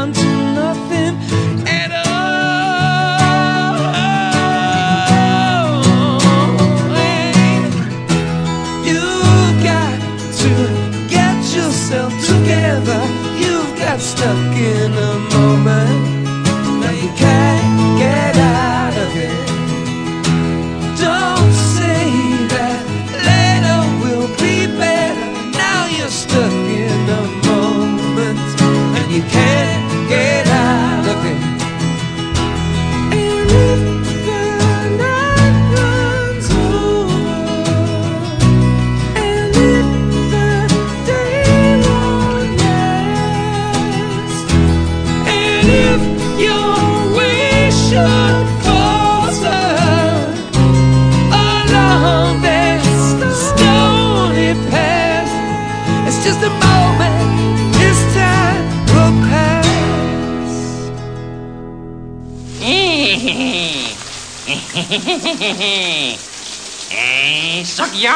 Eh, 66.92 67.64
sóc 67.66 67.92
jo, 67.94 68.16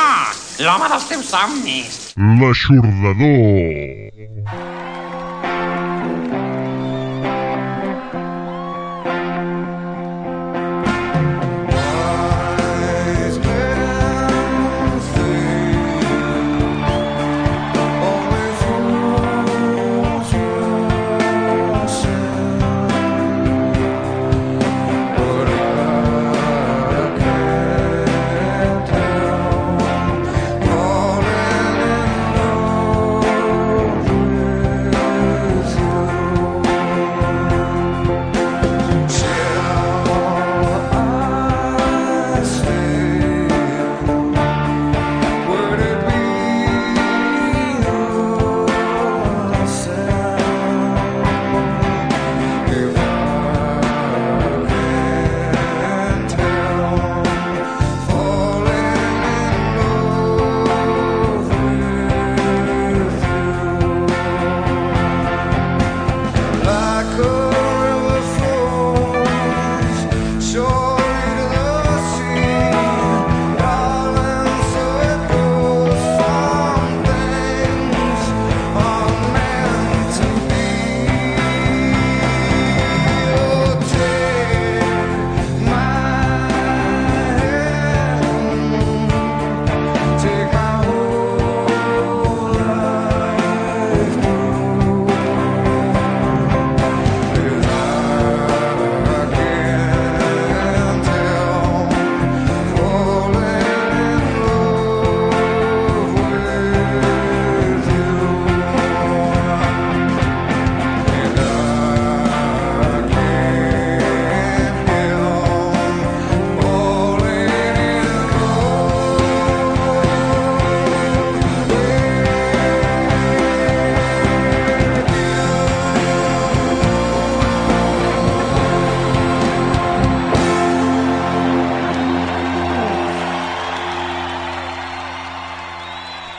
l'home 0.63 0.87
dels 0.89 1.05
teus 1.09 1.29
somnis. 1.29 1.99
L'aixordador. 2.39 4.72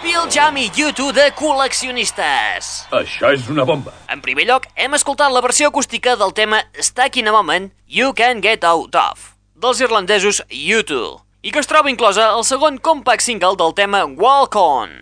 Pearl 0.04 0.28
Jam 0.28 0.58
i 0.60 0.66
U2 0.68 1.14
de 1.16 1.22
col·leccionistes. 1.32 2.66
Això 2.92 3.30
és 3.32 3.46
una 3.48 3.64
bomba. 3.64 3.94
En 4.12 4.20
primer 4.20 4.44
lloc, 4.44 4.66
hem 4.76 4.92
escoltat 4.98 5.32
la 5.32 5.40
versió 5.40 5.70
acústica 5.70 6.12
del 6.20 6.34
tema 6.36 6.58
Stuck 6.76 7.16
in 7.16 7.30
a 7.30 7.32
Moment 7.32 7.70
You 7.88 8.12
Can 8.12 8.42
Get 8.44 8.66
Out 8.68 8.98
Of, 9.00 9.22
dels 9.56 9.78
irlandesos 9.80 10.42
U2, 10.50 10.98
i 11.48 11.54
que 11.54 11.62
es 11.62 11.70
troba 11.70 11.88
inclosa 11.88 12.26
al 12.34 12.44
segon 12.44 12.76
compact 12.84 13.24
single 13.24 13.56
del 13.56 13.72
tema 13.78 14.02
Walk 14.04 14.58
On. 14.60 14.92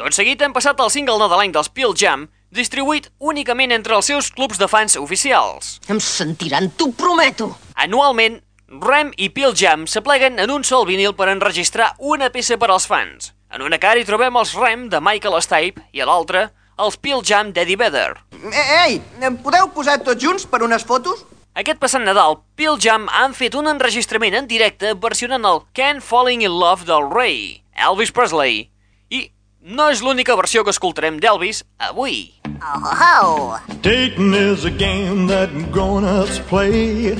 Tot 0.00 0.16
seguit 0.16 0.40
hem 0.40 0.56
passat 0.56 0.80
al 0.80 0.88
single 0.94 1.18
nadalenc 1.20 1.52
dels 1.52 1.68
Pearl 1.68 1.92
Jam, 1.92 2.24
distribuït 2.48 3.10
únicament 3.20 3.76
entre 3.76 4.00
els 4.00 4.08
seus 4.08 4.32
clubs 4.32 4.56
de 4.56 4.70
fans 4.72 4.96
oficials. 4.96 5.82
Em 5.92 6.00
sentiran, 6.00 6.72
t'ho 6.80 6.88
prometo. 6.96 7.50
Anualment, 7.76 8.40
Rem 8.80 9.10
i 9.20 9.28
Pearl 9.28 9.52
Jam 9.52 9.82
s'apleguen 9.84 10.38
en 10.40 10.50
un 10.50 10.62
sol 10.64 10.86
vinil 10.88 11.12
per 11.12 11.26
enregistrar 11.28 11.90
una 12.00 12.30
peça 12.32 12.56
per 12.56 12.70
als 12.72 12.86
fans. 12.88 13.34
En 13.52 13.60
una 13.60 13.76
cara 13.76 14.00
hi 14.00 14.06
trobem 14.08 14.36
els 14.40 14.54
Rem 14.56 14.86
de 14.88 15.00
Michael 15.04 15.36
Stipe 15.44 15.82
i 15.92 16.00
a 16.00 16.06
l'altra 16.08 16.46
els 16.80 16.96
Pearl 16.96 17.20
Jam 17.20 17.50
d'Eddie 17.52 17.76
Vedder. 17.76 18.14
Eh, 18.32 18.64
Ei, 18.86 18.96
em 19.20 19.36
podeu 19.36 19.68
posar 19.74 19.98
tots 20.00 20.24
junts 20.24 20.48
per 20.48 20.62
unes 20.64 20.86
fotos? 20.88 21.20
Aquest 21.52 21.82
passat 21.82 22.00
Nadal, 22.00 22.38
Pearl 22.56 22.80
Jam 22.80 23.10
han 23.12 23.36
fet 23.36 23.52
un 23.60 23.68
enregistrament 23.68 24.38
en 24.40 24.48
directe 24.48 24.94
versionant 24.96 25.44
el 25.44 25.60
Can't 25.76 26.00
Falling 26.00 26.40
in 26.40 26.56
Love 26.56 26.88
del 26.88 27.10
Ray, 27.12 27.60
Elvis 27.76 28.14
Presley. 28.16 28.70
I 29.12 29.26
no 29.60 29.90
és 29.92 30.00
l'única 30.00 30.32
versió 30.40 30.64
que 30.64 30.72
escoltarem 30.72 31.20
d'Elvis 31.20 31.60
avui. 31.76 32.40
Oh, 32.64 33.58
Dating 33.84 34.32
is 34.32 34.64
a 34.64 34.72
game 34.72 35.28
that 35.28 35.52
grown-ups 35.76 36.40
play. 36.48 37.12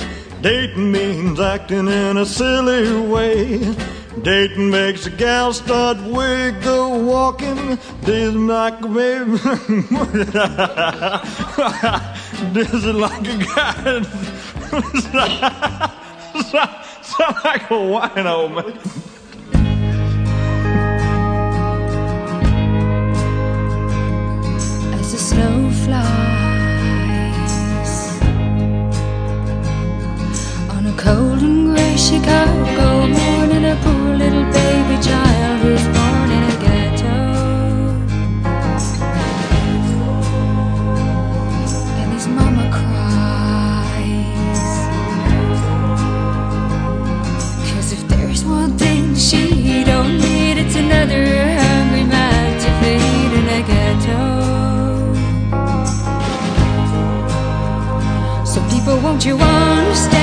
Dating 0.42 0.90
means 0.90 1.38
acting 1.38 1.86
in 1.86 2.16
a 2.16 2.26
silly 2.26 3.00
way. 3.00 3.58
Dating 4.22 4.70
makes 4.70 5.06
a 5.06 5.10
gal 5.10 5.52
start 5.52 5.98
wiggle 6.02 7.00
walking. 7.04 7.78
This 8.00 8.34
like 8.34 8.80
a 8.82 8.88
baby. 8.88 9.36
this 12.52 12.74
is 12.74 12.86
like 12.86 13.28
a 13.28 13.38
guy. 13.38 14.02
Sound 17.02 17.36
like 17.44 17.70
a 17.70 17.74
wino, 17.74 18.52
man. 18.52 19.11
Chicago 31.96 33.06
morning. 33.06 33.64
A 33.64 33.76
poor 33.76 34.16
little 34.16 34.44
baby 34.52 34.96
child 35.02 35.64
was 35.64 35.84
born 35.94 36.30
in 36.36 36.42
a 36.42 36.56
ghetto, 36.64 37.16
and 42.00 42.12
his 42.12 42.26
mama 42.28 42.64
cries. 42.76 44.62
Cause 47.70 47.92
if 47.92 48.02
there's 48.08 48.42
one 48.44 48.76
thing 48.76 49.14
she 49.14 49.84
don't 49.84 50.18
need, 50.18 50.58
it's 50.58 50.74
another 50.74 51.24
hungry 51.60 52.04
man 52.04 52.60
to 52.62 52.70
feed 52.80 53.32
in 53.38 53.46
a 53.58 53.62
ghetto. 53.70 54.22
So 58.44 58.60
people, 58.68 58.96
won't 59.00 59.24
you 59.24 59.36
understand? 59.38 60.21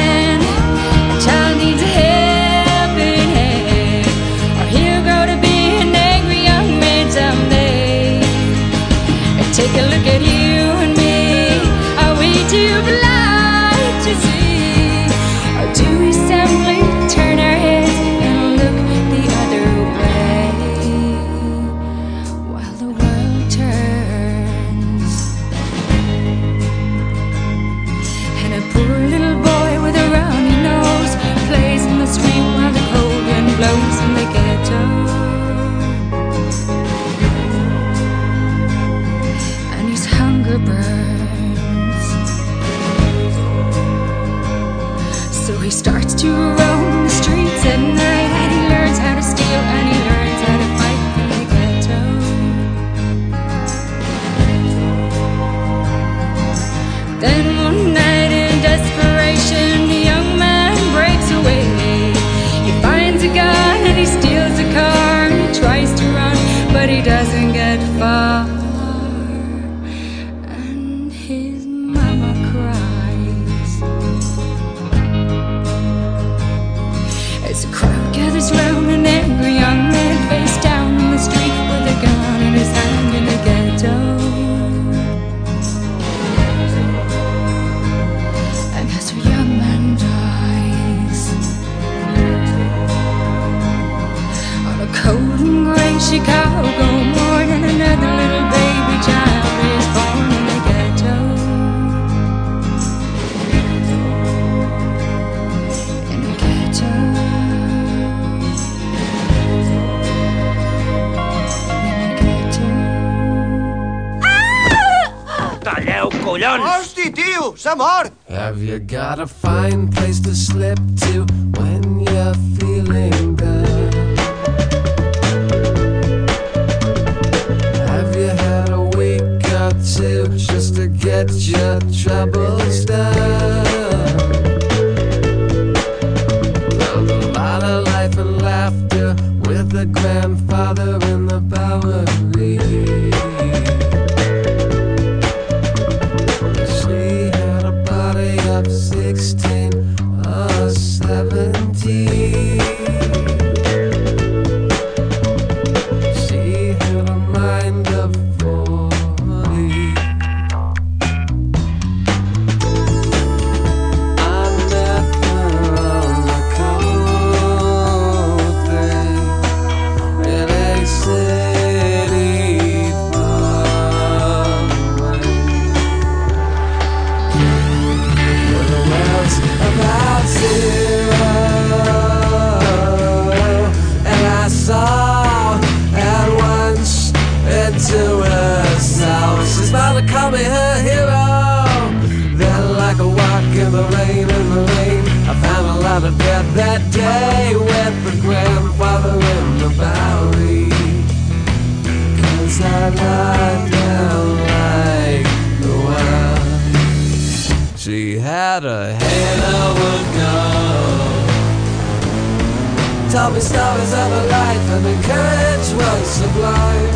Me 213.39 213.45
stories 213.45 213.93
of 213.93 214.09
her 214.15 214.27
life 214.27 214.69
and 214.75 214.83
the 214.83 214.95
courage 215.07 215.69
was 215.79 216.07
sublime. 216.19 216.91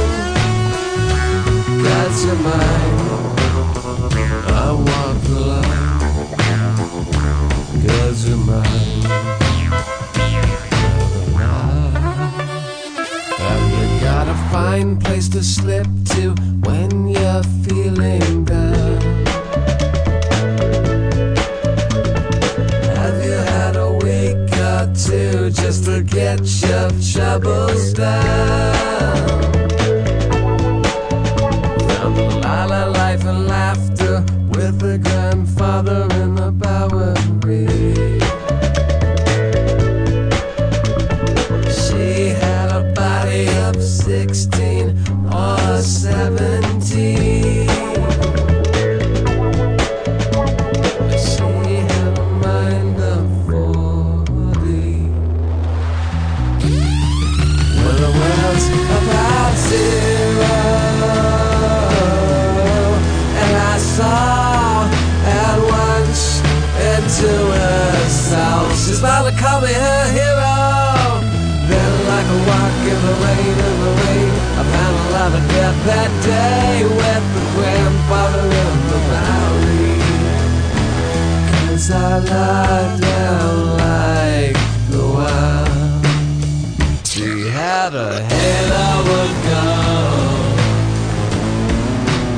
Cause 1.86 2.26
you're 2.26 2.36
mine. 2.36 3.00
I 4.52 4.72
walk 4.88 5.18
the 5.30 5.40
line. 5.40 6.00
Cause 7.88 8.28
you're 8.28 8.38
mine. 8.38 8.92
You 13.72 13.88
got 14.02 14.28
a 14.28 14.36
fine 14.52 14.98
place 15.00 15.30
to 15.30 15.42
slip 15.42 15.88
to 16.10 16.36
when 16.66 17.08
you're 17.08 17.44
feeling 17.64 18.33
just 26.38 26.62
to 26.62 26.68
get 26.68 27.16
your 27.16 27.40
troubles 27.40 27.94
down? 27.94 29.53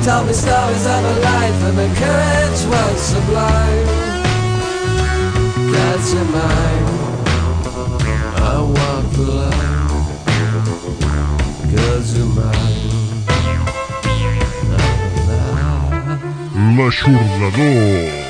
Told 0.06 0.28
me 0.28 0.32
stories 0.34 0.86
of 0.86 1.02
her 1.02 1.20
life 1.20 1.62
and 1.64 1.78
the 1.78 1.88
courage 1.98 2.62
was 2.70 3.00
sublime. 3.00 3.86
That's 5.72 6.14
your 6.14 6.24
mind. 6.26 6.86
I 8.36 8.62
walk 8.76 9.04
the 9.16 9.22
line. 9.38 10.04
Cause 11.74 12.16
you're 12.16 12.26
mine. 12.26 12.86
L'aixordador. 16.76 18.25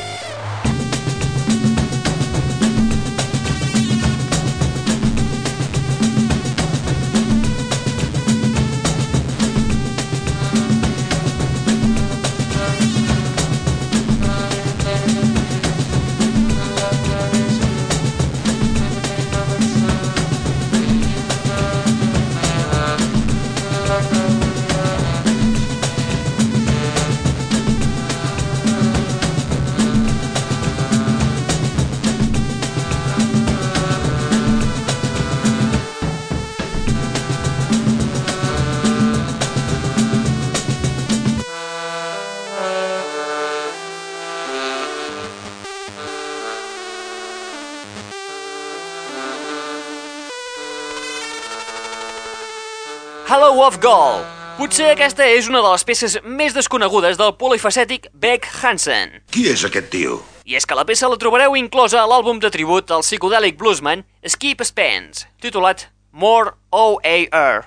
Hello 53.57 53.69
of 53.69 53.79
Gold. 53.81 54.25
Potser 54.59 54.91
aquesta 54.93 55.25
és 55.33 55.47
una 55.49 55.63
de 55.65 55.69
les 55.73 55.85
peces 55.89 56.19
més 56.29 56.53
desconegudes 56.53 57.17
del 57.17 57.31
polifacètic 57.41 58.11
Beck 58.13 58.45
Hansen. 58.61 59.15
Qui 59.33 59.47
és 59.49 59.65
aquest 59.65 59.89
tio? 59.95 60.19
I 60.45 60.59
és 60.59 60.69
que 60.69 60.77
la 60.77 60.85
peça 60.85 61.09
la 61.09 61.17
trobareu 61.17 61.57
inclosa 61.57 62.03
a 62.03 62.05
l'àlbum 62.05 62.37
de 62.43 62.51
tribut 62.53 62.93
al 62.93 63.01
psicodèlic 63.01 63.57
bluesman 63.57 64.05
Skip 64.29 64.61
Spence, 64.61 65.25
titulat 65.41 65.87
More 66.13 66.53
OAR, 66.69 67.65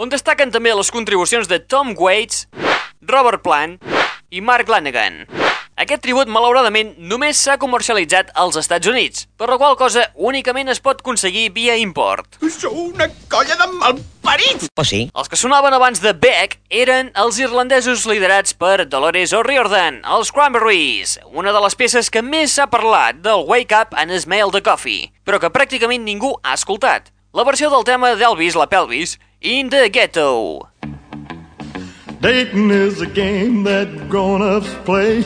on 0.00 0.16
destaquen 0.16 0.56
també 0.56 0.72
les 0.72 0.88
contribucions 0.96 1.44
de 1.44 1.60
Tom 1.60 1.92
Waits, 2.00 2.46
Robert 3.04 3.44
Plant 3.44 3.76
i 4.32 4.40
Mark 4.40 4.72
Lanigan. 4.72 5.26
Aquest 5.74 6.04
tribut, 6.04 6.28
malauradament, 6.30 6.92
només 7.10 7.40
s'ha 7.42 7.56
comercialitzat 7.58 8.28
als 8.38 8.54
Estats 8.60 8.86
Units, 8.86 9.24
per 9.34 9.48
la 9.50 9.56
qual 9.58 9.74
cosa 9.74 10.04
únicament 10.14 10.70
es 10.70 10.78
pot 10.78 11.00
aconseguir 11.02 11.48
via 11.56 11.74
import. 11.82 12.38
Sou 12.46 12.92
una 12.92 13.08
colla 13.32 13.56
de 13.58 13.66
malparits! 13.80 14.70
O 14.78 14.84
sí? 14.86 15.00
Els 15.10 15.32
que 15.32 15.40
sonaven 15.40 15.74
abans 15.74 15.98
de 16.04 16.14
Beck 16.14 16.60
eren 16.70 17.10
els 17.18 17.42
irlandesos 17.42 18.06
liderats 18.06 18.54
per 18.54 18.86
Dolores 18.86 19.34
O'Riordan, 19.34 20.04
els 20.14 20.30
Cranberries, 20.30 21.18
una 21.34 21.50
de 21.50 21.66
les 21.66 21.74
peces 21.74 22.06
que 22.06 22.22
més 22.22 22.54
s'ha 22.54 22.70
parlat 22.70 23.18
del 23.26 23.42
Wake 23.50 23.74
Up 23.74 23.98
and 23.98 24.14
Smell 24.22 24.54
the 24.54 24.62
Coffee, 24.62 25.10
però 25.26 25.42
que 25.42 25.50
pràcticament 25.50 26.06
ningú 26.06 26.36
ha 26.44 26.54
escoltat. 26.54 27.10
La 27.34 27.42
versió 27.42 27.66
del 27.66 27.82
tema 27.82 28.14
d'Elvis 28.14 28.54
la 28.54 28.70
Pelvis, 28.70 29.18
In 29.42 29.74
the 29.74 29.88
Ghetto. 29.90 30.70
Dating 32.24 32.70
is 32.70 33.02
a 33.02 33.06
game 33.06 33.64
that 33.64 34.08
grown-ups 34.08 34.72
play. 34.86 35.20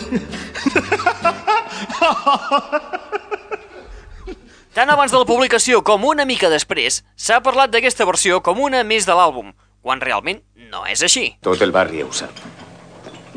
Tant 4.75 4.91
abans 4.91 5.13
de 5.15 5.21
la 5.21 5.29
publicació 5.29 5.79
com 5.87 6.03
una 6.11 6.27
mica 6.27 6.51
després, 6.51 7.05
s'ha 7.15 7.39
parlat 7.47 7.71
d'aquesta 7.71 8.03
versió 8.09 8.41
com 8.43 8.59
una 8.59 8.83
més 8.83 9.07
de 9.07 9.15
l'àlbum, 9.15 9.53
quan 9.79 10.03
realment 10.03 10.43
no 10.73 10.83
és 10.91 11.05
així. 11.07 11.39
Tot 11.39 11.63
el 11.63 11.71
barri 11.71 12.03
ho 12.03 12.11
sap. 12.11 12.35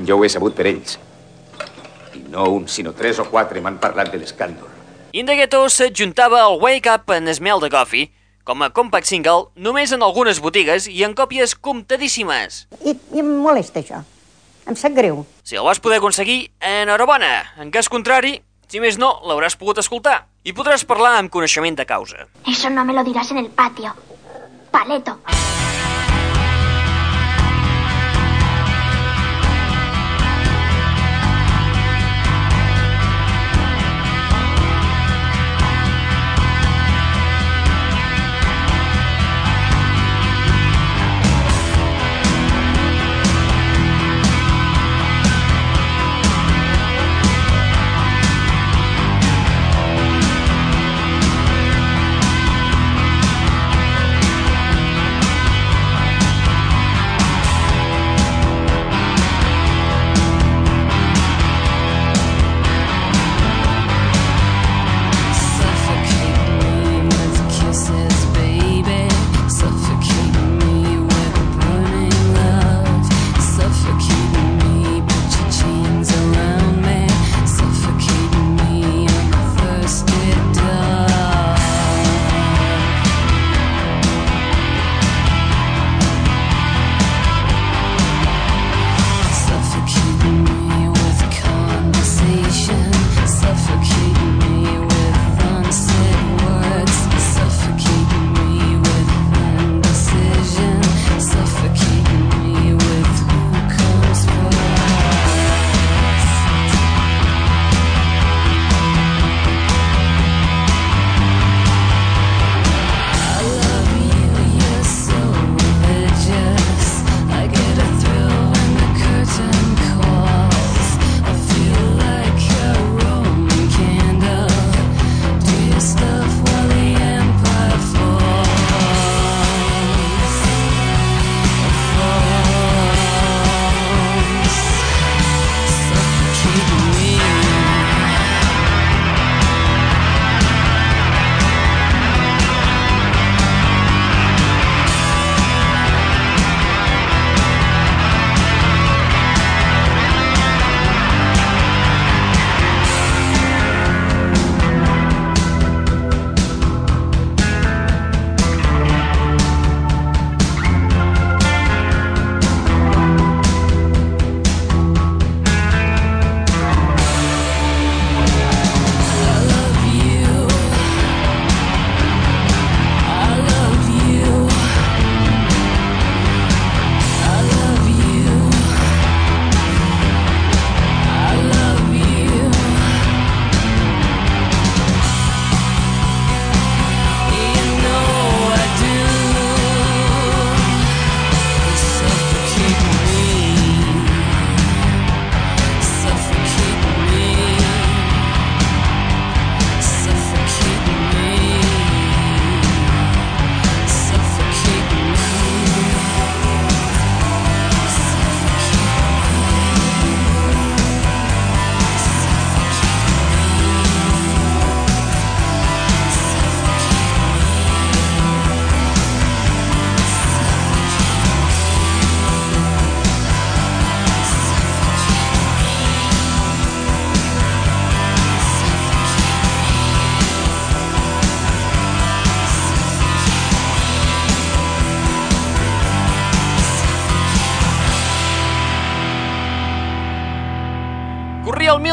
Jo 0.09 0.18
ho 0.18 0.26
he 0.26 0.32
sabut 0.34 0.57
per 0.57 0.66
ells. 0.72 0.97
I 2.18 2.24
no 2.34 2.47
un, 2.55 2.66
sinó 2.66 2.95
tres 2.97 3.22
o 3.22 3.28
quatre 3.30 3.62
m'han 3.62 3.78
parlat 3.78 4.09
de 4.09 4.24
l'escàndol. 4.24 4.74
In 5.14 5.30
the 5.30 5.38
Ghetto 5.38 5.68
s'adjuntava 5.70 6.41
al 6.47 6.57
Wake 6.57 6.89
Up 6.89 7.14
and 7.14 7.30
Smell 7.38 7.62
the 7.62 7.70
Coffee 7.70 8.09
com 8.51 8.65
a 8.65 8.71
compact 8.75 9.07
single 9.07 9.45
només 9.55 9.93
en 9.95 10.01
algunes 10.03 10.41
botigues 10.43 10.89
i 10.91 11.05
en 11.07 11.13
còpies 11.15 11.53
comptadíssimes. 11.55 12.65
I, 12.83 12.97
I 13.15 13.23
em 13.23 13.29
molesta 13.45 13.79
això. 13.79 14.01
Em 14.67 14.75
sap 14.75 14.97
greu. 14.97 15.23
Si 15.47 15.55
el 15.55 15.63
vas 15.63 15.79
poder 15.79 16.01
aconseguir, 16.01 16.51
enhorabona. 16.59 17.31
En 17.63 17.71
cas 17.71 17.87
contrari, 17.87 18.41
si 18.67 18.83
més 18.83 18.99
no, 18.99 19.13
l'hauràs 19.23 19.55
pogut 19.55 19.79
escoltar 19.79 20.25
i 20.43 20.51
podràs 20.57 20.83
parlar 20.89 21.15
amb 21.21 21.31
coneixement 21.31 21.79
de 21.79 21.87
causa. 21.87 22.27
Eso 22.43 22.69
no 22.69 22.83
me 22.83 22.97
lo 22.97 23.07
dirás 23.07 23.31
en 23.31 23.39
el 23.45 23.51
patio. 23.55 23.95
Paleto. 24.71 25.19
Corria 25.23 25.70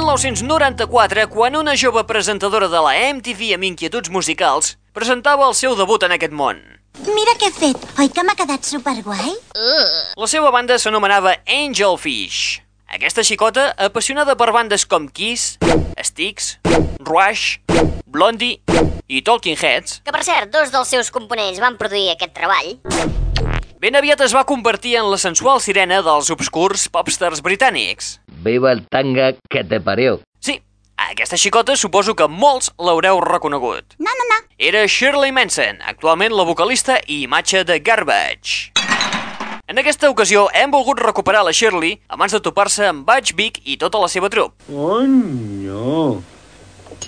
1994 0.09 1.26
quan 1.28 1.56
una 1.56 1.74
jove 1.76 2.00
presentadora 2.09 2.68
de 2.72 2.80
la 2.80 2.94
MTV 3.12 3.50
amb 3.59 3.66
inquietuds 3.68 4.09
musicals 4.09 4.70
presentava 4.96 5.44
el 5.44 5.52
seu 5.59 5.74
debut 5.76 6.06
en 6.06 6.14
aquest 6.16 6.32
món. 6.32 6.62
Mira 7.04 7.34
què 7.36 7.50
he 7.50 7.52
fet. 7.52 7.84
Oi 8.00 8.09
que 8.09 8.24
m'ha 8.24 8.32
quedat 8.38 8.64
superguai? 8.64 9.34
La 10.16 10.30
seva 10.32 10.48
banda 10.54 10.80
s'anomenava 10.80 11.36
Angelfish. 11.44 12.62
Aquesta 12.88 13.20
xicota, 13.20 13.68
apassionada 13.76 14.32
per 14.32 14.48
bandes 14.56 14.88
com 14.88 15.11
Kiss, 15.12 15.59
Styx, 16.00 16.54
Rush, 17.04 17.59
Blondie 18.09 18.62
i 19.12 19.20
Talking 19.20 19.61
Heads, 19.61 20.00
Que, 20.09 20.14
per 20.14 20.24
cert, 20.24 20.48
dos 20.56 20.72
dels 20.72 20.88
seus 20.88 21.12
components 21.12 21.61
van 21.61 21.76
produir 21.76 22.14
aquest 22.16 22.32
treball. 22.32 22.78
Ben 23.81 23.97
aviat 23.97 24.20
es 24.26 24.35
va 24.35 24.45
convertir 24.47 24.97
en 24.99 25.11
la 25.11 25.18
sensual 25.18 25.61
sirena 25.62 26.01
dels 26.03 26.31
obscurs 26.35 26.89
popstars 26.91 27.43
britànics. 27.45 28.16
Viva 28.45 28.72
el 28.72 28.85
tanga 28.91 29.33
que 29.51 29.62
te 29.64 29.81
parió. 29.81 30.18
Sí, 30.41 30.59
aquesta 30.99 31.39
xicota 31.39 31.76
suposo 31.76 32.16
que 32.18 32.26
molts 32.29 32.72
l'haureu 32.79 33.20
reconegut. 33.22 33.95
No, 33.99 34.11
no, 34.11 34.26
no. 34.33 34.41
Era 34.59 34.87
Shirley 34.87 35.31
Manson, 35.33 35.79
actualment 35.87 36.35
la 36.35 36.47
vocalista 36.49 36.99
i 37.07 37.22
imatge 37.29 37.62
de 37.64 37.79
Garbage. 37.79 38.72
En 39.68 39.79
aquesta 39.79 40.09
ocasió 40.11 40.47
hem 40.57 40.72
volgut 40.72 40.99
recuperar 40.99 41.45
la 41.45 41.53
Shirley 41.53 41.99
abans 42.09 42.33
de 42.33 42.41
topar-se 42.41 42.87
amb 42.89 43.05
Butch 43.07 43.37
Vig 43.37 43.61
i 43.64 43.76
tota 43.76 44.01
la 44.01 44.09
seva 44.09 44.31
trup. 44.33 44.57
Conyo! 44.66 46.22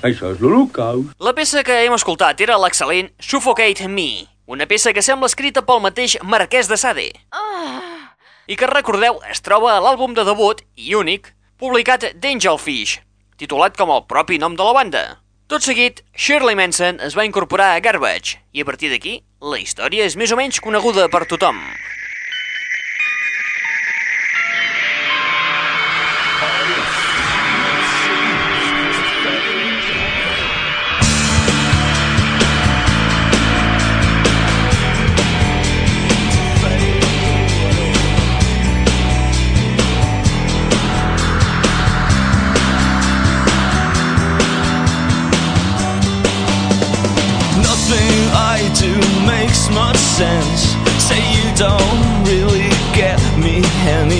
Això 0.07 0.31
és 0.33 0.39
l'Holocaust. 0.41 1.17
La 1.19 1.33
peça 1.35 1.65
que 1.67 1.81
hem 1.83 1.97
escoltat 1.97 2.41
era 2.45 2.61
l'excel·lent 2.61 3.11
Suffocate 3.19 3.89
Me, 3.89 4.29
una 4.51 4.67
peça 4.67 4.91
que 4.91 5.03
sembla 5.07 5.29
escrita 5.31 5.63
pel 5.63 5.79
mateix 5.85 6.17
Marquès 6.27 6.67
de 6.67 6.75
Sade. 6.81 7.07
I 8.51 8.57
que, 8.59 8.67
recordeu, 8.67 9.21
es 9.31 9.39
troba 9.47 9.77
a 9.77 9.83
l'àlbum 9.85 10.17
de 10.17 10.25
debut 10.27 10.65
i 10.75 10.97
únic 10.99 11.31
publicat 11.61 12.09
d'Angelfish, 12.19 12.97
titulat 13.39 13.79
com 13.79 13.93
el 13.95 14.03
propi 14.11 14.41
nom 14.43 14.59
de 14.59 14.67
la 14.67 14.75
banda. 14.75 15.05
Tot 15.47 15.63
seguit, 15.63 16.03
Shirley 16.19 16.59
Manson 16.59 16.99
es 17.07 17.15
va 17.19 17.29
incorporar 17.29 17.77
a 17.77 17.81
Garbage, 17.85 18.41
i 18.51 18.63
a 18.63 18.67
partir 18.67 18.91
d'aquí, 18.91 19.21
la 19.39 19.63
història 19.63 20.11
és 20.11 20.19
més 20.19 20.35
o 20.35 20.39
menys 20.39 20.59
coneguda 20.63 21.07
per 21.15 21.29
tothom. 21.31 21.63
Much 49.73 49.97
sense. 49.97 50.75
Say 50.99 51.21
you 51.37 51.47
don't 51.57 52.25
really 52.25 52.71
get 52.95 53.21
me 53.39 53.63
anymore. 53.87 54.20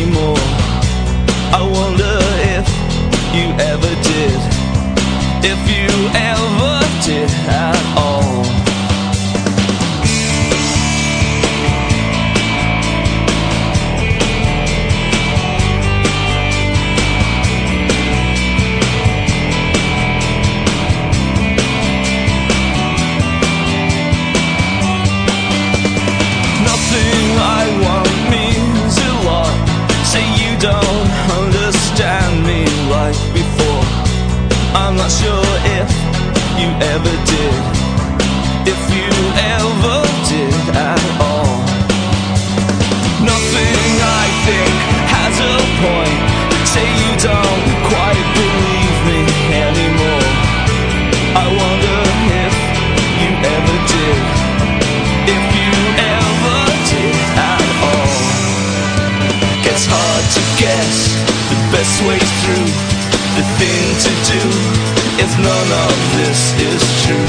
None 65.43 65.71
of 65.89 65.97
this 66.17 66.41
is 66.61 66.83
true. 67.05 67.29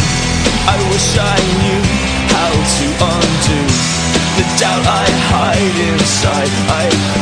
I 0.68 0.78
wish 0.92 1.18
I 1.18 1.38
knew 1.62 1.82
how 2.36 2.52
to 2.78 2.86
undo 3.12 3.62
the 4.38 4.46
doubt 4.60 4.86
I 4.86 5.08
hide 5.32 5.78
inside. 5.92 6.52
I 6.82 7.21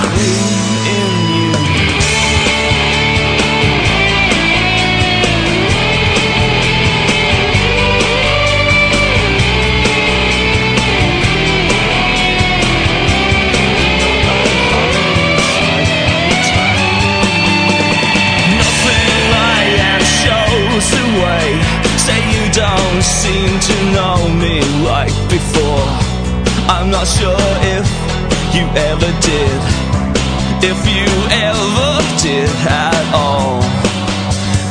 not 26.99 27.07
sure 27.07 27.47
if 27.79 27.87
you 28.51 28.65
ever 28.75 29.11
did. 29.23 29.59
If 30.59 30.79
you 30.83 31.07
ever 31.31 31.91
did 32.19 32.51
at 32.67 33.07
all. 33.15 33.63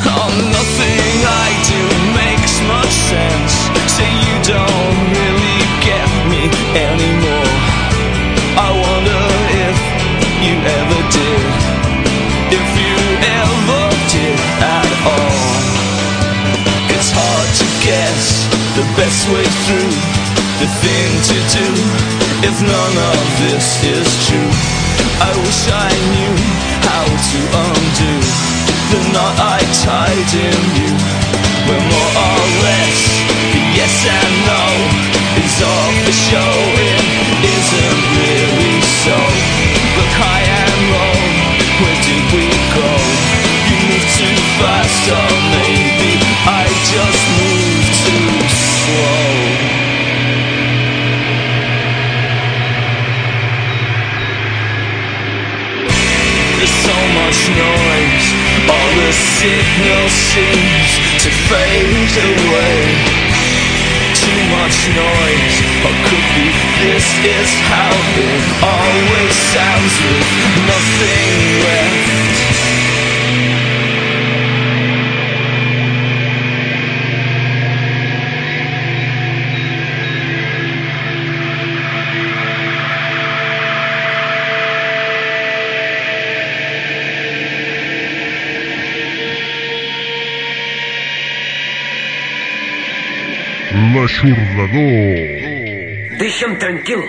Oh, 0.04 0.28
nothing 0.52 1.16
I 1.24 1.48
do 1.72 1.82
makes 2.20 2.54
much 2.68 2.92
sense. 3.08 3.52
Say 3.96 4.10
you 4.28 4.36
don't 4.44 5.00
really 5.16 5.60
get 5.88 6.08
me 6.28 6.42
anymore. 6.76 7.52
I 8.60 8.68
wonder 8.76 9.22
if 9.64 9.76
you 10.44 10.54
ever 10.80 11.00
did. 11.08 11.48
If 12.52 12.68
you 12.76 12.96
ever 13.40 13.84
did 14.12 14.38
at 14.76 14.90
all. 15.16 15.48
It's 16.92 17.08
hard 17.08 17.50
to 17.60 17.66
guess 17.88 18.44
the 18.76 18.84
best 19.00 19.20
way 19.32 19.48
through, 19.64 19.96
the 20.60 20.68
thing 20.84 21.10
to 21.30 21.36
do. 21.56 22.17
If 22.40 22.62
none 22.62 22.96
of 22.96 23.22
this 23.42 23.82
is 23.82 24.06
true, 24.30 24.52
I 25.18 25.34
wish 25.42 25.62
I 25.74 25.90
knew 25.90 26.34
how 26.86 27.06
to 27.10 27.38
undo 27.66 28.14
the 28.94 29.00
knot 29.10 29.34
I 29.42 29.58
tied 29.82 30.30
in 30.38 30.62
you. 30.78 30.92
We're 31.66 31.82
more 31.82 32.12
or 32.14 32.42
less 32.62 32.98
the 33.50 33.62
yes 33.74 34.06
and 34.06 34.34
no 34.46 34.64
is 35.42 35.58
off 35.66 35.94
the 36.06 36.14
show. 36.14 36.54
It 36.78 37.42
isn't 37.42 38.02
really 38.22 38.78
so. 39.02 39.18
Look 39.98 40.12
high 40.14 40.46
and 40.46 40.78
low, 40.94 41.18
where 41.82 42.00
did 42.06 42.24
we 42.38 42.46
go? 42.70 42.90
You 43.66 43.76
moved 43.82 44.10
too 44.14 44.38
fast, 44.62 45.10
or 45.10 45.37
noise, 57.58 58.26
all 58.70 58.90
the 59.02 59.12
signal 59.12 60.06
seems 60.08 60.90
to 61.22 61.28
fade 61.50 62.14
away. 62.30 62.78
Too 64.14 64.40
much 64.54 64.78
noise, 64.94 65.56
or 65.84 65.94
could 66.06 66.26
be 66.36 66.46
this 66.86 67.06
is 67.26 67.50
how 67.70 67.92
it 68.18 68.42
always 68.62 69.34
sounds 69.34 69.94
with 70.06 70.28
nothing 70.70 71.30
left. 71.66 72.37
L'aixordador. 94.08 94.78
Deixa'm 96.20 96.54
tranquil. 96.62 97.02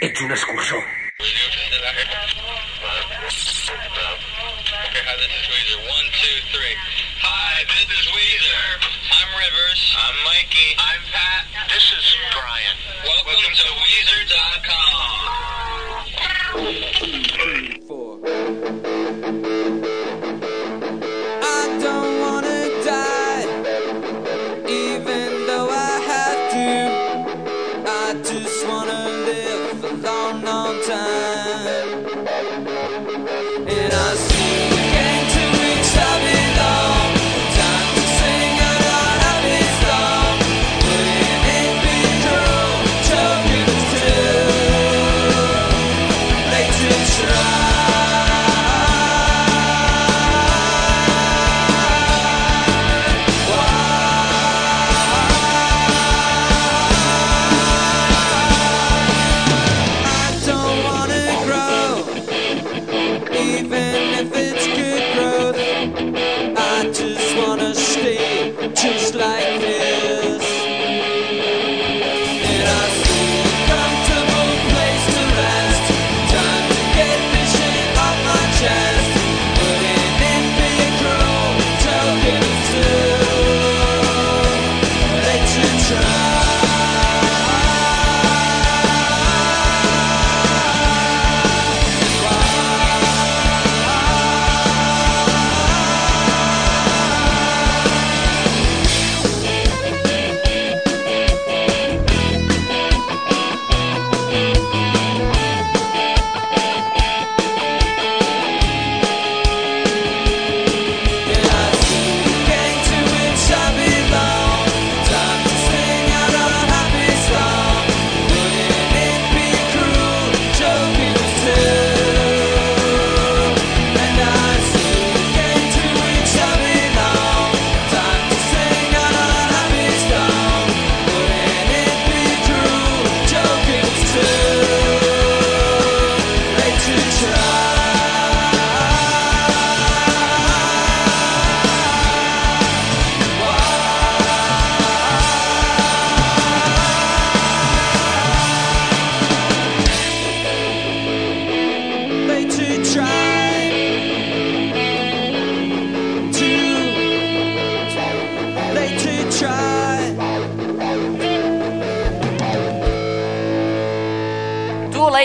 Ets 0.00 0.20
un 0.22 0.30
escurçó. 0.30 0.78
Hi, 7.24 7.64
this 7.66 7.90
is 7.90 8.06
Weezer. 8.14 8.88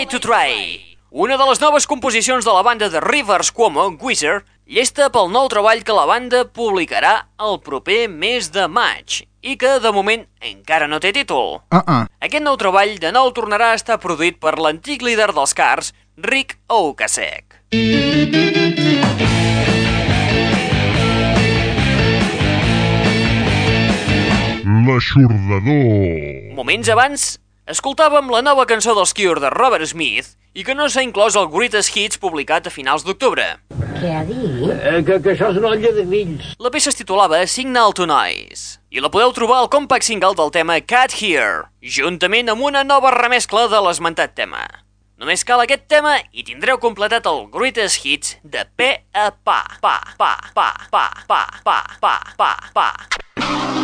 Late 0.04 0.20
to 0.20 0.28
Try. 0.28 0.98
Una 1.10 1.38
de 1.40 1.44
les 1.48 1.60
noves 1.62 1.86
composicions 1.88 2.44
de 2.44 2.52
la 2.52 2.60
banda 2.60 2.90
de 2.92 3.00
Rivers 3.00 3.48
Cuomo, 3.56 3.86
Weezer, 4.04 4.42
llesta 4.68 5.06
pel 5.08 5.30
nou 5.32 5.46
treball 5.48 5.80
que 5.80 5.94
la 5.96 6.04
banda 6.04 6.42
publicarà 6.44 7.12
el 7.40 7.56
proper 7.64 8.02
mes 8.12 8.50
de 8.52 8.66
maig 8.68 9.22
i 9.40 9.54
que, 9.56 9.78
de 9.80 9.92
moment, 9.96 10.26
encara 10.44 10.84
no 10.92 10.98
té 11.00 11.14
títol. 11.16 11.62
Uh-uh. 11.72 12.02
Aquest 12.20 12.44
nou 12.44 12.58
treball 12.60 12.98
de 13.00 13.14
nou 13.16 13.32
tornarà 13.32 13.70
a 13.72 13.78
estar 13.80 13.96
produït 14.02 14.36
per 14.44 14.58
l'antic 14.60 15.00
líder 15.00 15.30
dels 15.32 15.56
Cars, 15.56 15.94
Rick 16.20 16.58
Ocasek. 16.68 17.62
L'aixordador. 24.84 26.52
Moments 26.60 26.92
abans, 26.92 27.24
escoltàvem 27.70 28.28
la 28.32 28.42
nova 28.44 28.66
cançó 28.68 28.94
dels 28.96 29.14
Cure 29.16 29.40
de 29.40 29.50
Robert 29.54 29.86
Smith 29.88 30.34
i 30.54 30.64
que 30.66 30.74
no 30.76 30.86
s'ha 30.88 31.02
inclòs 31.02 31.36
al 31.36 31.48
Greatest 31.52 31.96
Hits 31.96 32.20
publicat 32.20 32.68
a 32.68 32.72
finals 32.72 33.04
d'octubre. 33.06 33.46
Què 33.98 34.12
ha 34.12 34.22
dit? 34.28 34.62
Eh, 34.68 35.00
que, 35.06 35.18
que 35.24 35.32
això 35.32 35.50
és 35.50 35.58
una 35.58 35.72
olla 35.72 35.92
de 35.96 36.04
grills. 36.04 36.52
La 36.60 36.70
peça 36.74 36.92
es 36.92 36.98
titulava 36.98 37.40
Signal 37.48 37.96
to 37.96 38.06
Noise 38.10 38.78
i 38.94 39.02
la 39.02 39.10
podeu 39.10 39.32
trobar 39.34 39.62
al 39.62 39.70
compact 39.72 40.06
single 40.06 40.36
del 40.38 40.52
tema 40.54 40.78
Cat 40.84 41.16
Here, 41.18 41.66
juntament 41.80 42.52
amb 42.52 42.62
una 42.68 42.84
nova 42.86 43.14
remescla 43.16 43.66
de 43.72 43.80
l'esmentat 43.86 44.36
tema. 44.38 44.66
Només 45.18 45.46
cal 45.46 45.62
aquest 45.62 45.86
tema 45.88 46.18
i 46.34 46.44
tindreu 46.46 46.78
completat 46.82 47.26
el 47.30 47.46
Greatest 47.54 48.04
Hits 48.04 48.36
de 48.42 48.66
P 48.76 48.90
a 49.14 49.30
Pa, 49.32 49.62
Pa, 49.80 49.96
Pa, 50.18 50.34
Pa, 50.52 50.68
Pa, 50.90 51.06
Pa, 51.30 51.42
Pa, 51.64 51.80
Pa, 52.02 52.14
Pa, 52.36 52.52
Pa. 52.74 53.83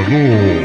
Oh. 0.00 0.57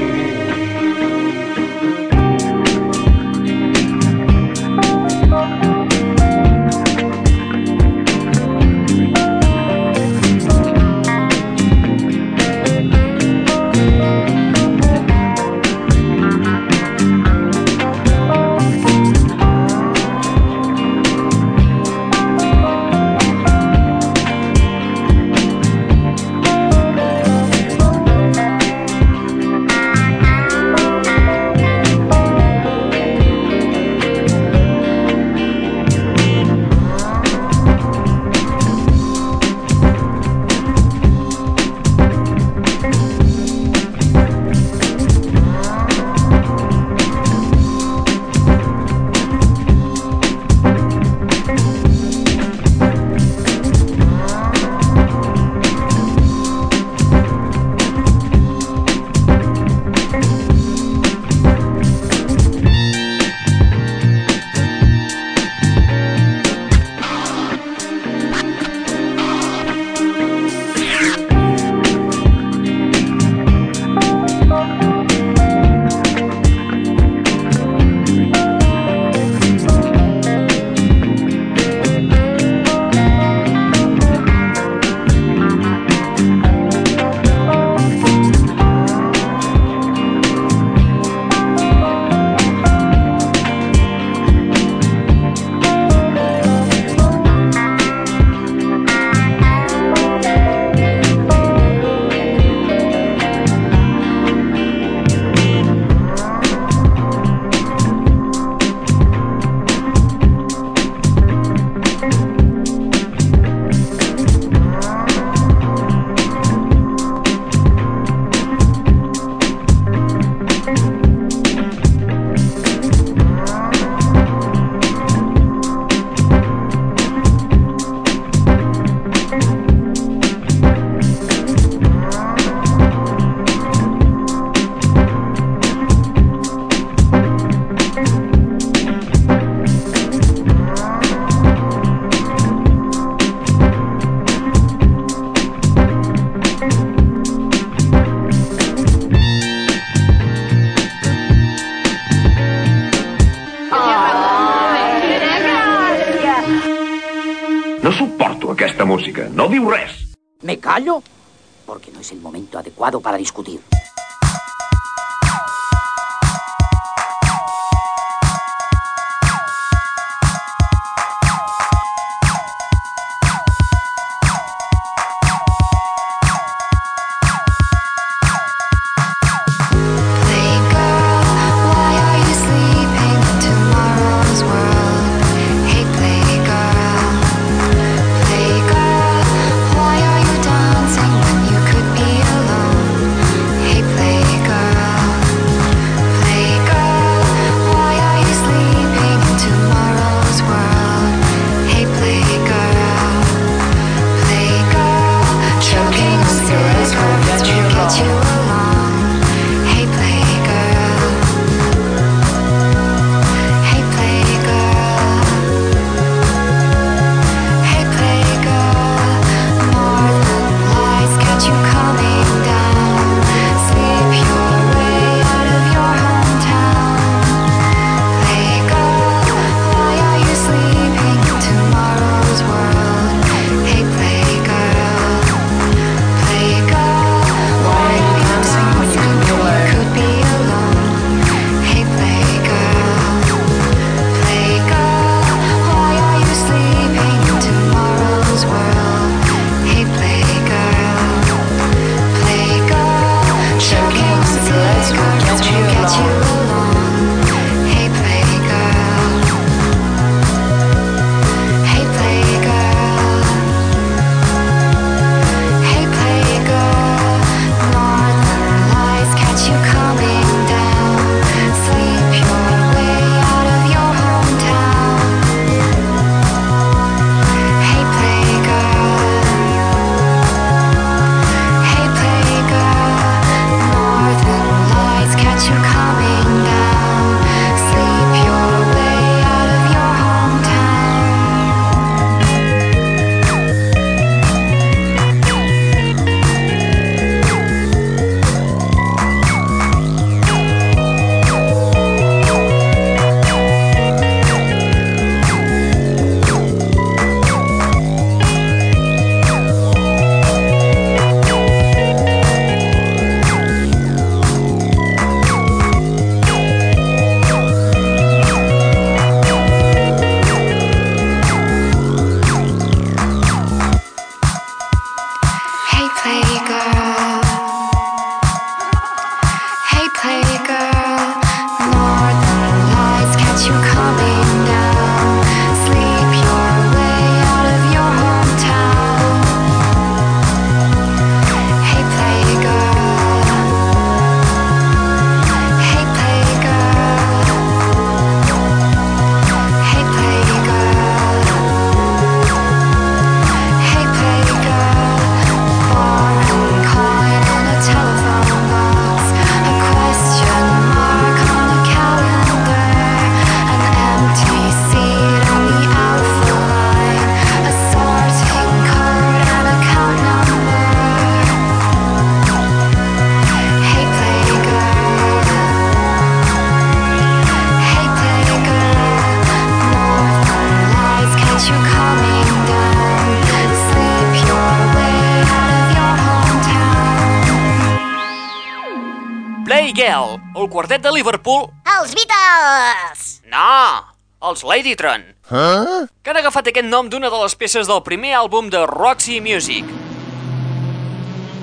Liverpool... 390.94 391.49
Els 391.74 391.95
Beatles! 391.98 393.03
No, 393.32 393.84
els 394.30 394.44
Ladytron. 394.45 395.03
Huh? 395.30 395.88
Que 396.03 396.14
han 396.14 396.20
agafat 396.22 396.52
aquest 396.52 396.70
nom 396.70 396.90
d'una 396.91 397.10
de 397.10 397.22
les 397.24 397.36
peces 397.40 397.70
del 397.70 397.82
primer 397.86 398.14
àlbum 398.20 398.52
de 398.53 398.61
Roxy 398.70 399.20
Music. 399.24 399.65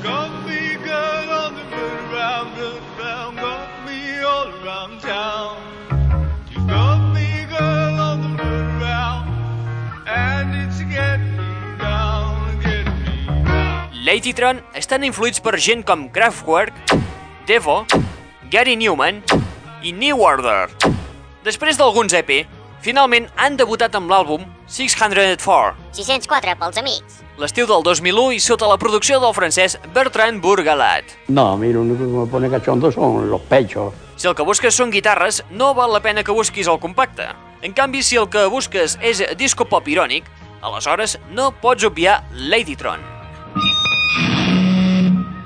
Got 0.05 0.33
me 0.47 0.77
good 0.85 1.35
on 1.35 1.59
the 1.59 1.67
good 1.75 2.15
round 2.15 2.57
the 2.57 2.71
town, 2.97 3.37
got 3.37 3.69
me 3.85 4.23
all 4.23 4.49
around 4.63 5.01
town. 5.03 5.59
You 6.55 6.65
got 6.71 7.03
me 7.13 7.45
on 7.51 8.23
the 8.23 8.33
good 8.43 8.71
round, 8.81 9.29
and 10.07 10.55
it's 10.55 10.81
getting 10.89 11.41
Ladytron 14.01 14.63
estan 14.75 15.05
influïts 15.05 15.43
per 15.45 15.59
gent 15.61 15.85
com 15.87 16.07
Kraftwerk, 16.11 16.73
Devo, 17.47 17.83
Gary 18.51 18.75
Newman 18.75 19.23
i 19.87 19.93
New 19.95 20.25
Order. 20.27 20.67
Després 21.47 21.77
d'alguns 21.79 22.11
EP, 22.19 22.31
finalment 22.83 23.29
han 23.39 23.55
debutat 23.55 23.95
amb 23.95 24.11
l'àlbum 24.11 24.43
604. 24.67 25.77
604 25.95 26.57
pels 26.59 26.81
amics. 26.83 27.21
L'estiu 27.39 27.69
del 27.71 27.85
2001 27.87 28.35
i 28.35 28.41
sota 28.43 28.67
la 28.67 28.79
producció 28.83 29.21
del 29.23 29.37
francès 29.37 29.79
Bertrand 29.95 30.43
Bourgalat. 30.43 31.15
No, 31.29 31.53
a 31.53 31.61
mi 31.61 31.71
l'únic 31.71 32.03
que 32.03 32.11
me 32.11 32.27
pone 32.27 32.51
cachondo 32.51 32.91
son 32.91 33.31
los 33.31 33.47
pechos. 33.47 33.95
Si 34.17 34.27
el 34.27 34.35
que 34.35 34.43
busques 34.43 34.75
són 34.75 34.91
guitarres, 34.91 35.45
no 35.55 35.71
val 35.79 35.95
la 35.95 36.03
pena 36.03 36.27
que 36.27 36.35
busquis 36.35 36.67
el 36.67 36.83
compacte. 36.83 37.31
En 37.63 37.71
canvi, 37.73 38.03
si 38.03 38.19
el 38.19 38.27
que 38.35 38.49
busques 38.51 38.99
és 38.99 39.23
disco 39.39 39.71
pop 39.71 39.87
irònic, 39.87 40.27
aleshores 40.61 41.21
no 41.31 41.53
pots 41.63 41.87
obviar 41.87 42.25
Ladytron. 42.35 43.20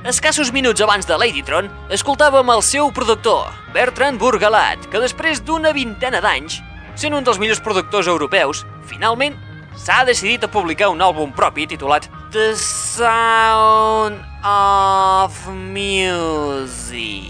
Escassos 0.05 0.53
minuts 0.53 0.83
abans 0.85 1.07
de 1.09 1.17
Ladytron, 1.17 1.71
escoltàvem 1.89 2.51
el 2.53 2.61
seu 2.61 2.91
productor, 2.93 3.47
Bertrand 3.73 4.21
Burgalat, 4.21 4.83
que 4.93 5.01
després 5.01 5.39
d'una 5.41 5.71
vintena 5.73 6.21
d'anys, 6.21 6.59
sent 7.01 7.15
un 7.17 7.25
dels 7.25 7.39
millors 7.41 7.63
productors 7.65 8.05
europeus, 8.13 8.67
finalment 8.85 9.33
s'ha 9.81 10.03
decidit 10.05 10.45
a 10.45 10.51
publicar 10.53 10.91
un 10.93 11.01
àlbum 11.01 11.33
propi 11.33 11.65
titulat 11.71 12.05
The 12.35 12.53
Sound 12.53 14.21
of 14.45 15.39
Music. 15.49 17.25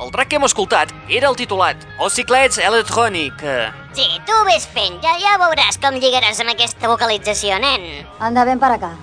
El 0.00 0.08
track 0.14 0.32
que 0.32 0.40
hem 0.40 0.48
escoltat 0.48 0.94
era 1.10 1.28
el 1.28 1.36
titulat 1.36 1.84
Ociclets 2.00 2.56
Electronic. 2.56 3.36
electrònica. 3.44 3.92
Sí, 3.92 4.08
tu 4.24 4.40
ves 4.48 4.64
fent, 4.72 4.96
ja, 5.04 5.18
ja 5.20 5.36
veuràs 5.36 5.76
com 5.84 6.00
lligaràs 6.00 6.40
amb 6.40 6.56
aquesta 6.56 6.88
vocalització, 6.88 7.60
nen. 7.60 8.08
Anda, 8.18 8.48
ven 8.48 8.56
per 8.58 8.72
acá. 8.72 8.96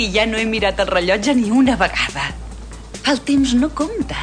I 0.00 0.08
ja 0.14 0.24
no 0.24 0.38
he 0.40 0.46
mirat 0.48 0.80
el 0.80 0.88
rellotge 0.88 1.34
ni 1.36 1.50
una 1.52 1.76
vegada. 1.76 2.30
El 3.10 3.20
temps 3.26 3.52
no 3.58 3.68
compta. 3.76 4.16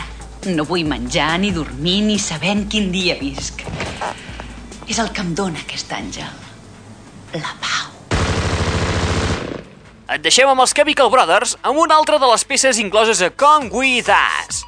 No 0.49 0.65
vull 0.68 0.88
menjar, 0.90 1.38
ni 1.40 1.52
dormir, 1.56 2.02
ni 2.07 2.18
saber 2.20 2.52
en 2.56 2.65
quin 2.72 2.90
dia 2.95 3.15
visc. 3.20 3.61
És 4.88 4.98
el 4.99 5.11
que 5.14 5.22
em 5.22 5.36
dóna 5.38 5.60
aquest 5.61 5.91
àngel. 5.94 6.43
La 7.34 7.53
pau. 7.57 7.89
Et 10.14 10.22
deixem 10.22 10.45
amb 10.45 10.61
els 10.61 10.73
Chemical 10.77 11.10
Brothers 11.10 11.55
amb 11.65 11.80
una 11.81 11.95
altra 11.97 12.19
de 12.22 12.27
les 12.30 12.43
peces 12.45 12.77
incloses 12.77 13.23
a 13.26 13.31
Come 13.34 13.72
With 13.73 14.11
Us, 14.14 14.60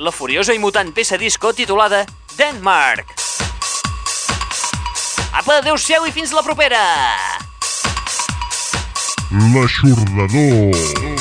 la 0.00 0.12
furiosa 0.14 0.56
i 0.56 0.62
mutant 0.62 0.94
peça 0.96 1.18
disco 1.20 1.52
titulada 1.52 2.06
Denmark. 2.38 3.12
Apa, 5.34 5.58
adeu-siau 5.58 6.06
i 6.08 6.14
fins 6.14 6.32
la 6.32 6.46
propera! 6.46 6.80
L'aixordador. 9.52 11.13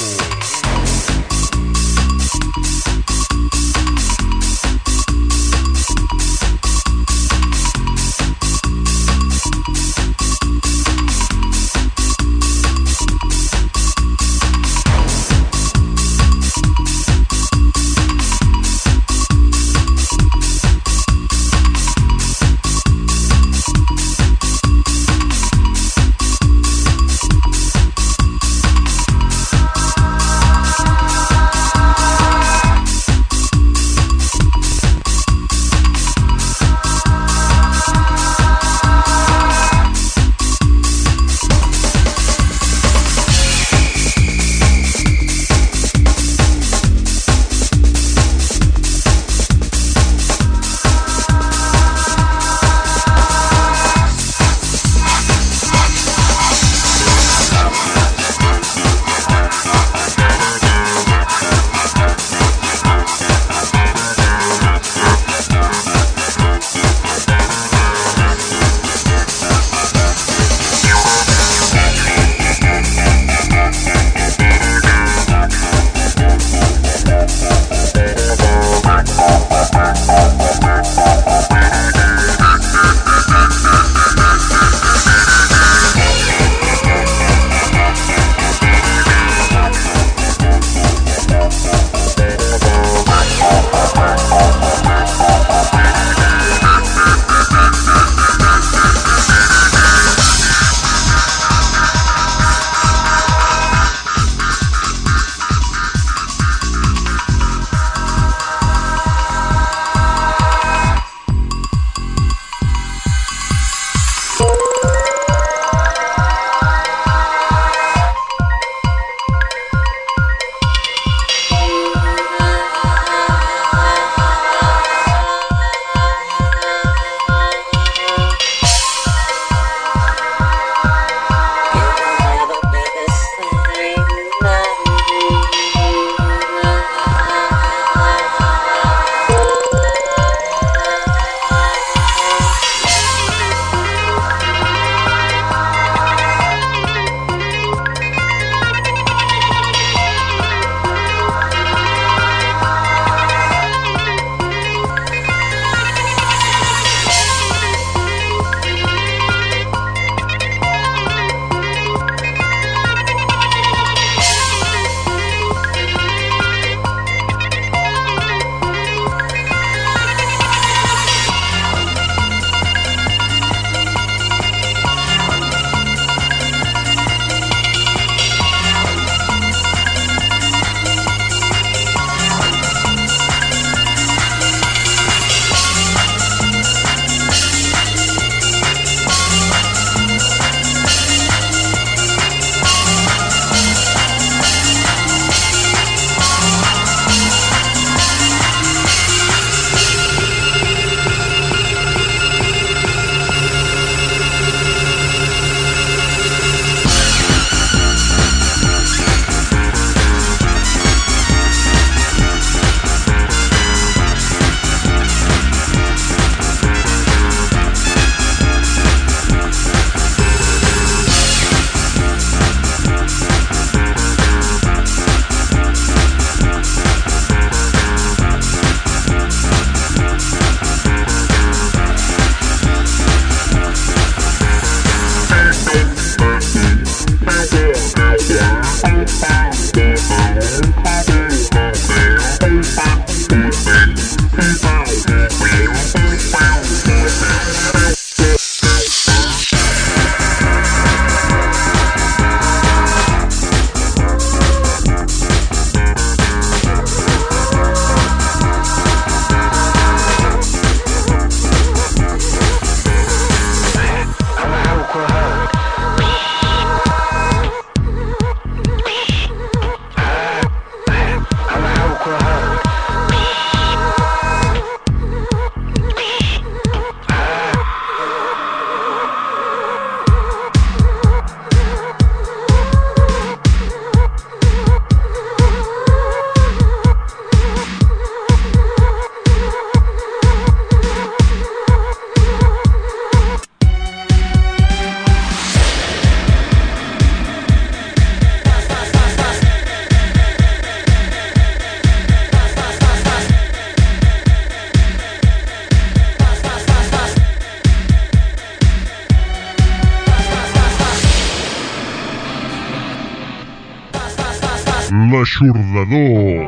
transbordador 315.52 316.43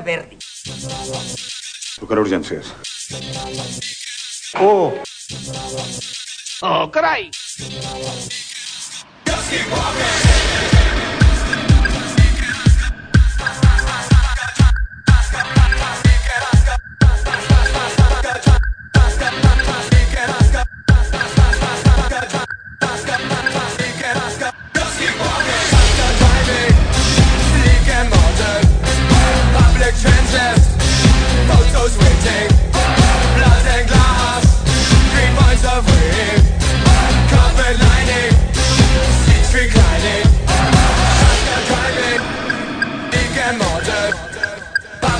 Verdi. 0.00 0.38
Trucaré 1.98 2.20
urgències. 2.20 2.72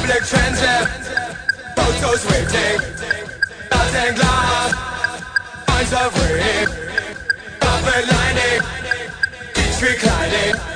public 0.05 0.24
transit. 0.24 0.86
Photos 1.76 2.24
waiting 2.26 2.78
Mountain 3.70 4.14
glass. 4.16 4.74
Eyes 5.68 5.93
of 5.93 6.14
rain 6.31 6.66
Carpet 7.60 8.05
lining. 8.12 8.60
Beach 9.55 9.81
reclining 9.81 10.73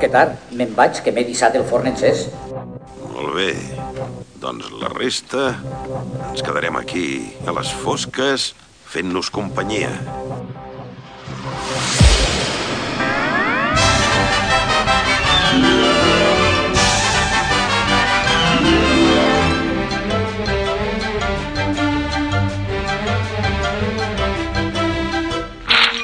que 0.00 0.08
tard. 0.08 0.36
Me'n 0.56 0.72
vaig, 0.76 1.02
que 1.04 1.12
m'he 1.12 1.26
dissat 1.28 1.56
el 1.60 1.66
forn 1.68 1.90
encès. 1.92 2.26
Molt 3.12 3.34
bé. 3.36 3.52
Doncs 4.40 4.70
la 4.80 4.88
resta 4.94 5.50
ens 6.30 6.40
quedarem 6.40 6.78
aquí, 6.80 7.36
a 7.44 7.52
les 7.52 7.72
fosques, 7.82 8.52
fent-nos 8.88 9.28
companyia. 9.30 9.92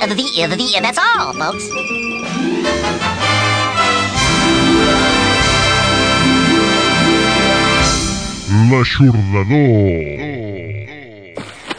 The, 0.07 0.15
the, 0.15 0.57
the, 0.57 0.81
that's 0.83 0.99
all, 0.99 1.33
folks. 1.33 3.26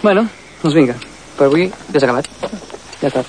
Bueno, 0.03 0.27
doncs 0.61 0.76
vinga, 0.76 0.95
per 1.38 1.48
avui 1.48 1.69
ja 1.94 1.99
s'ha 1.99 2.10
acabat. 2.10 2.27
Ja 3.02 3.07
està. 3.07 3.23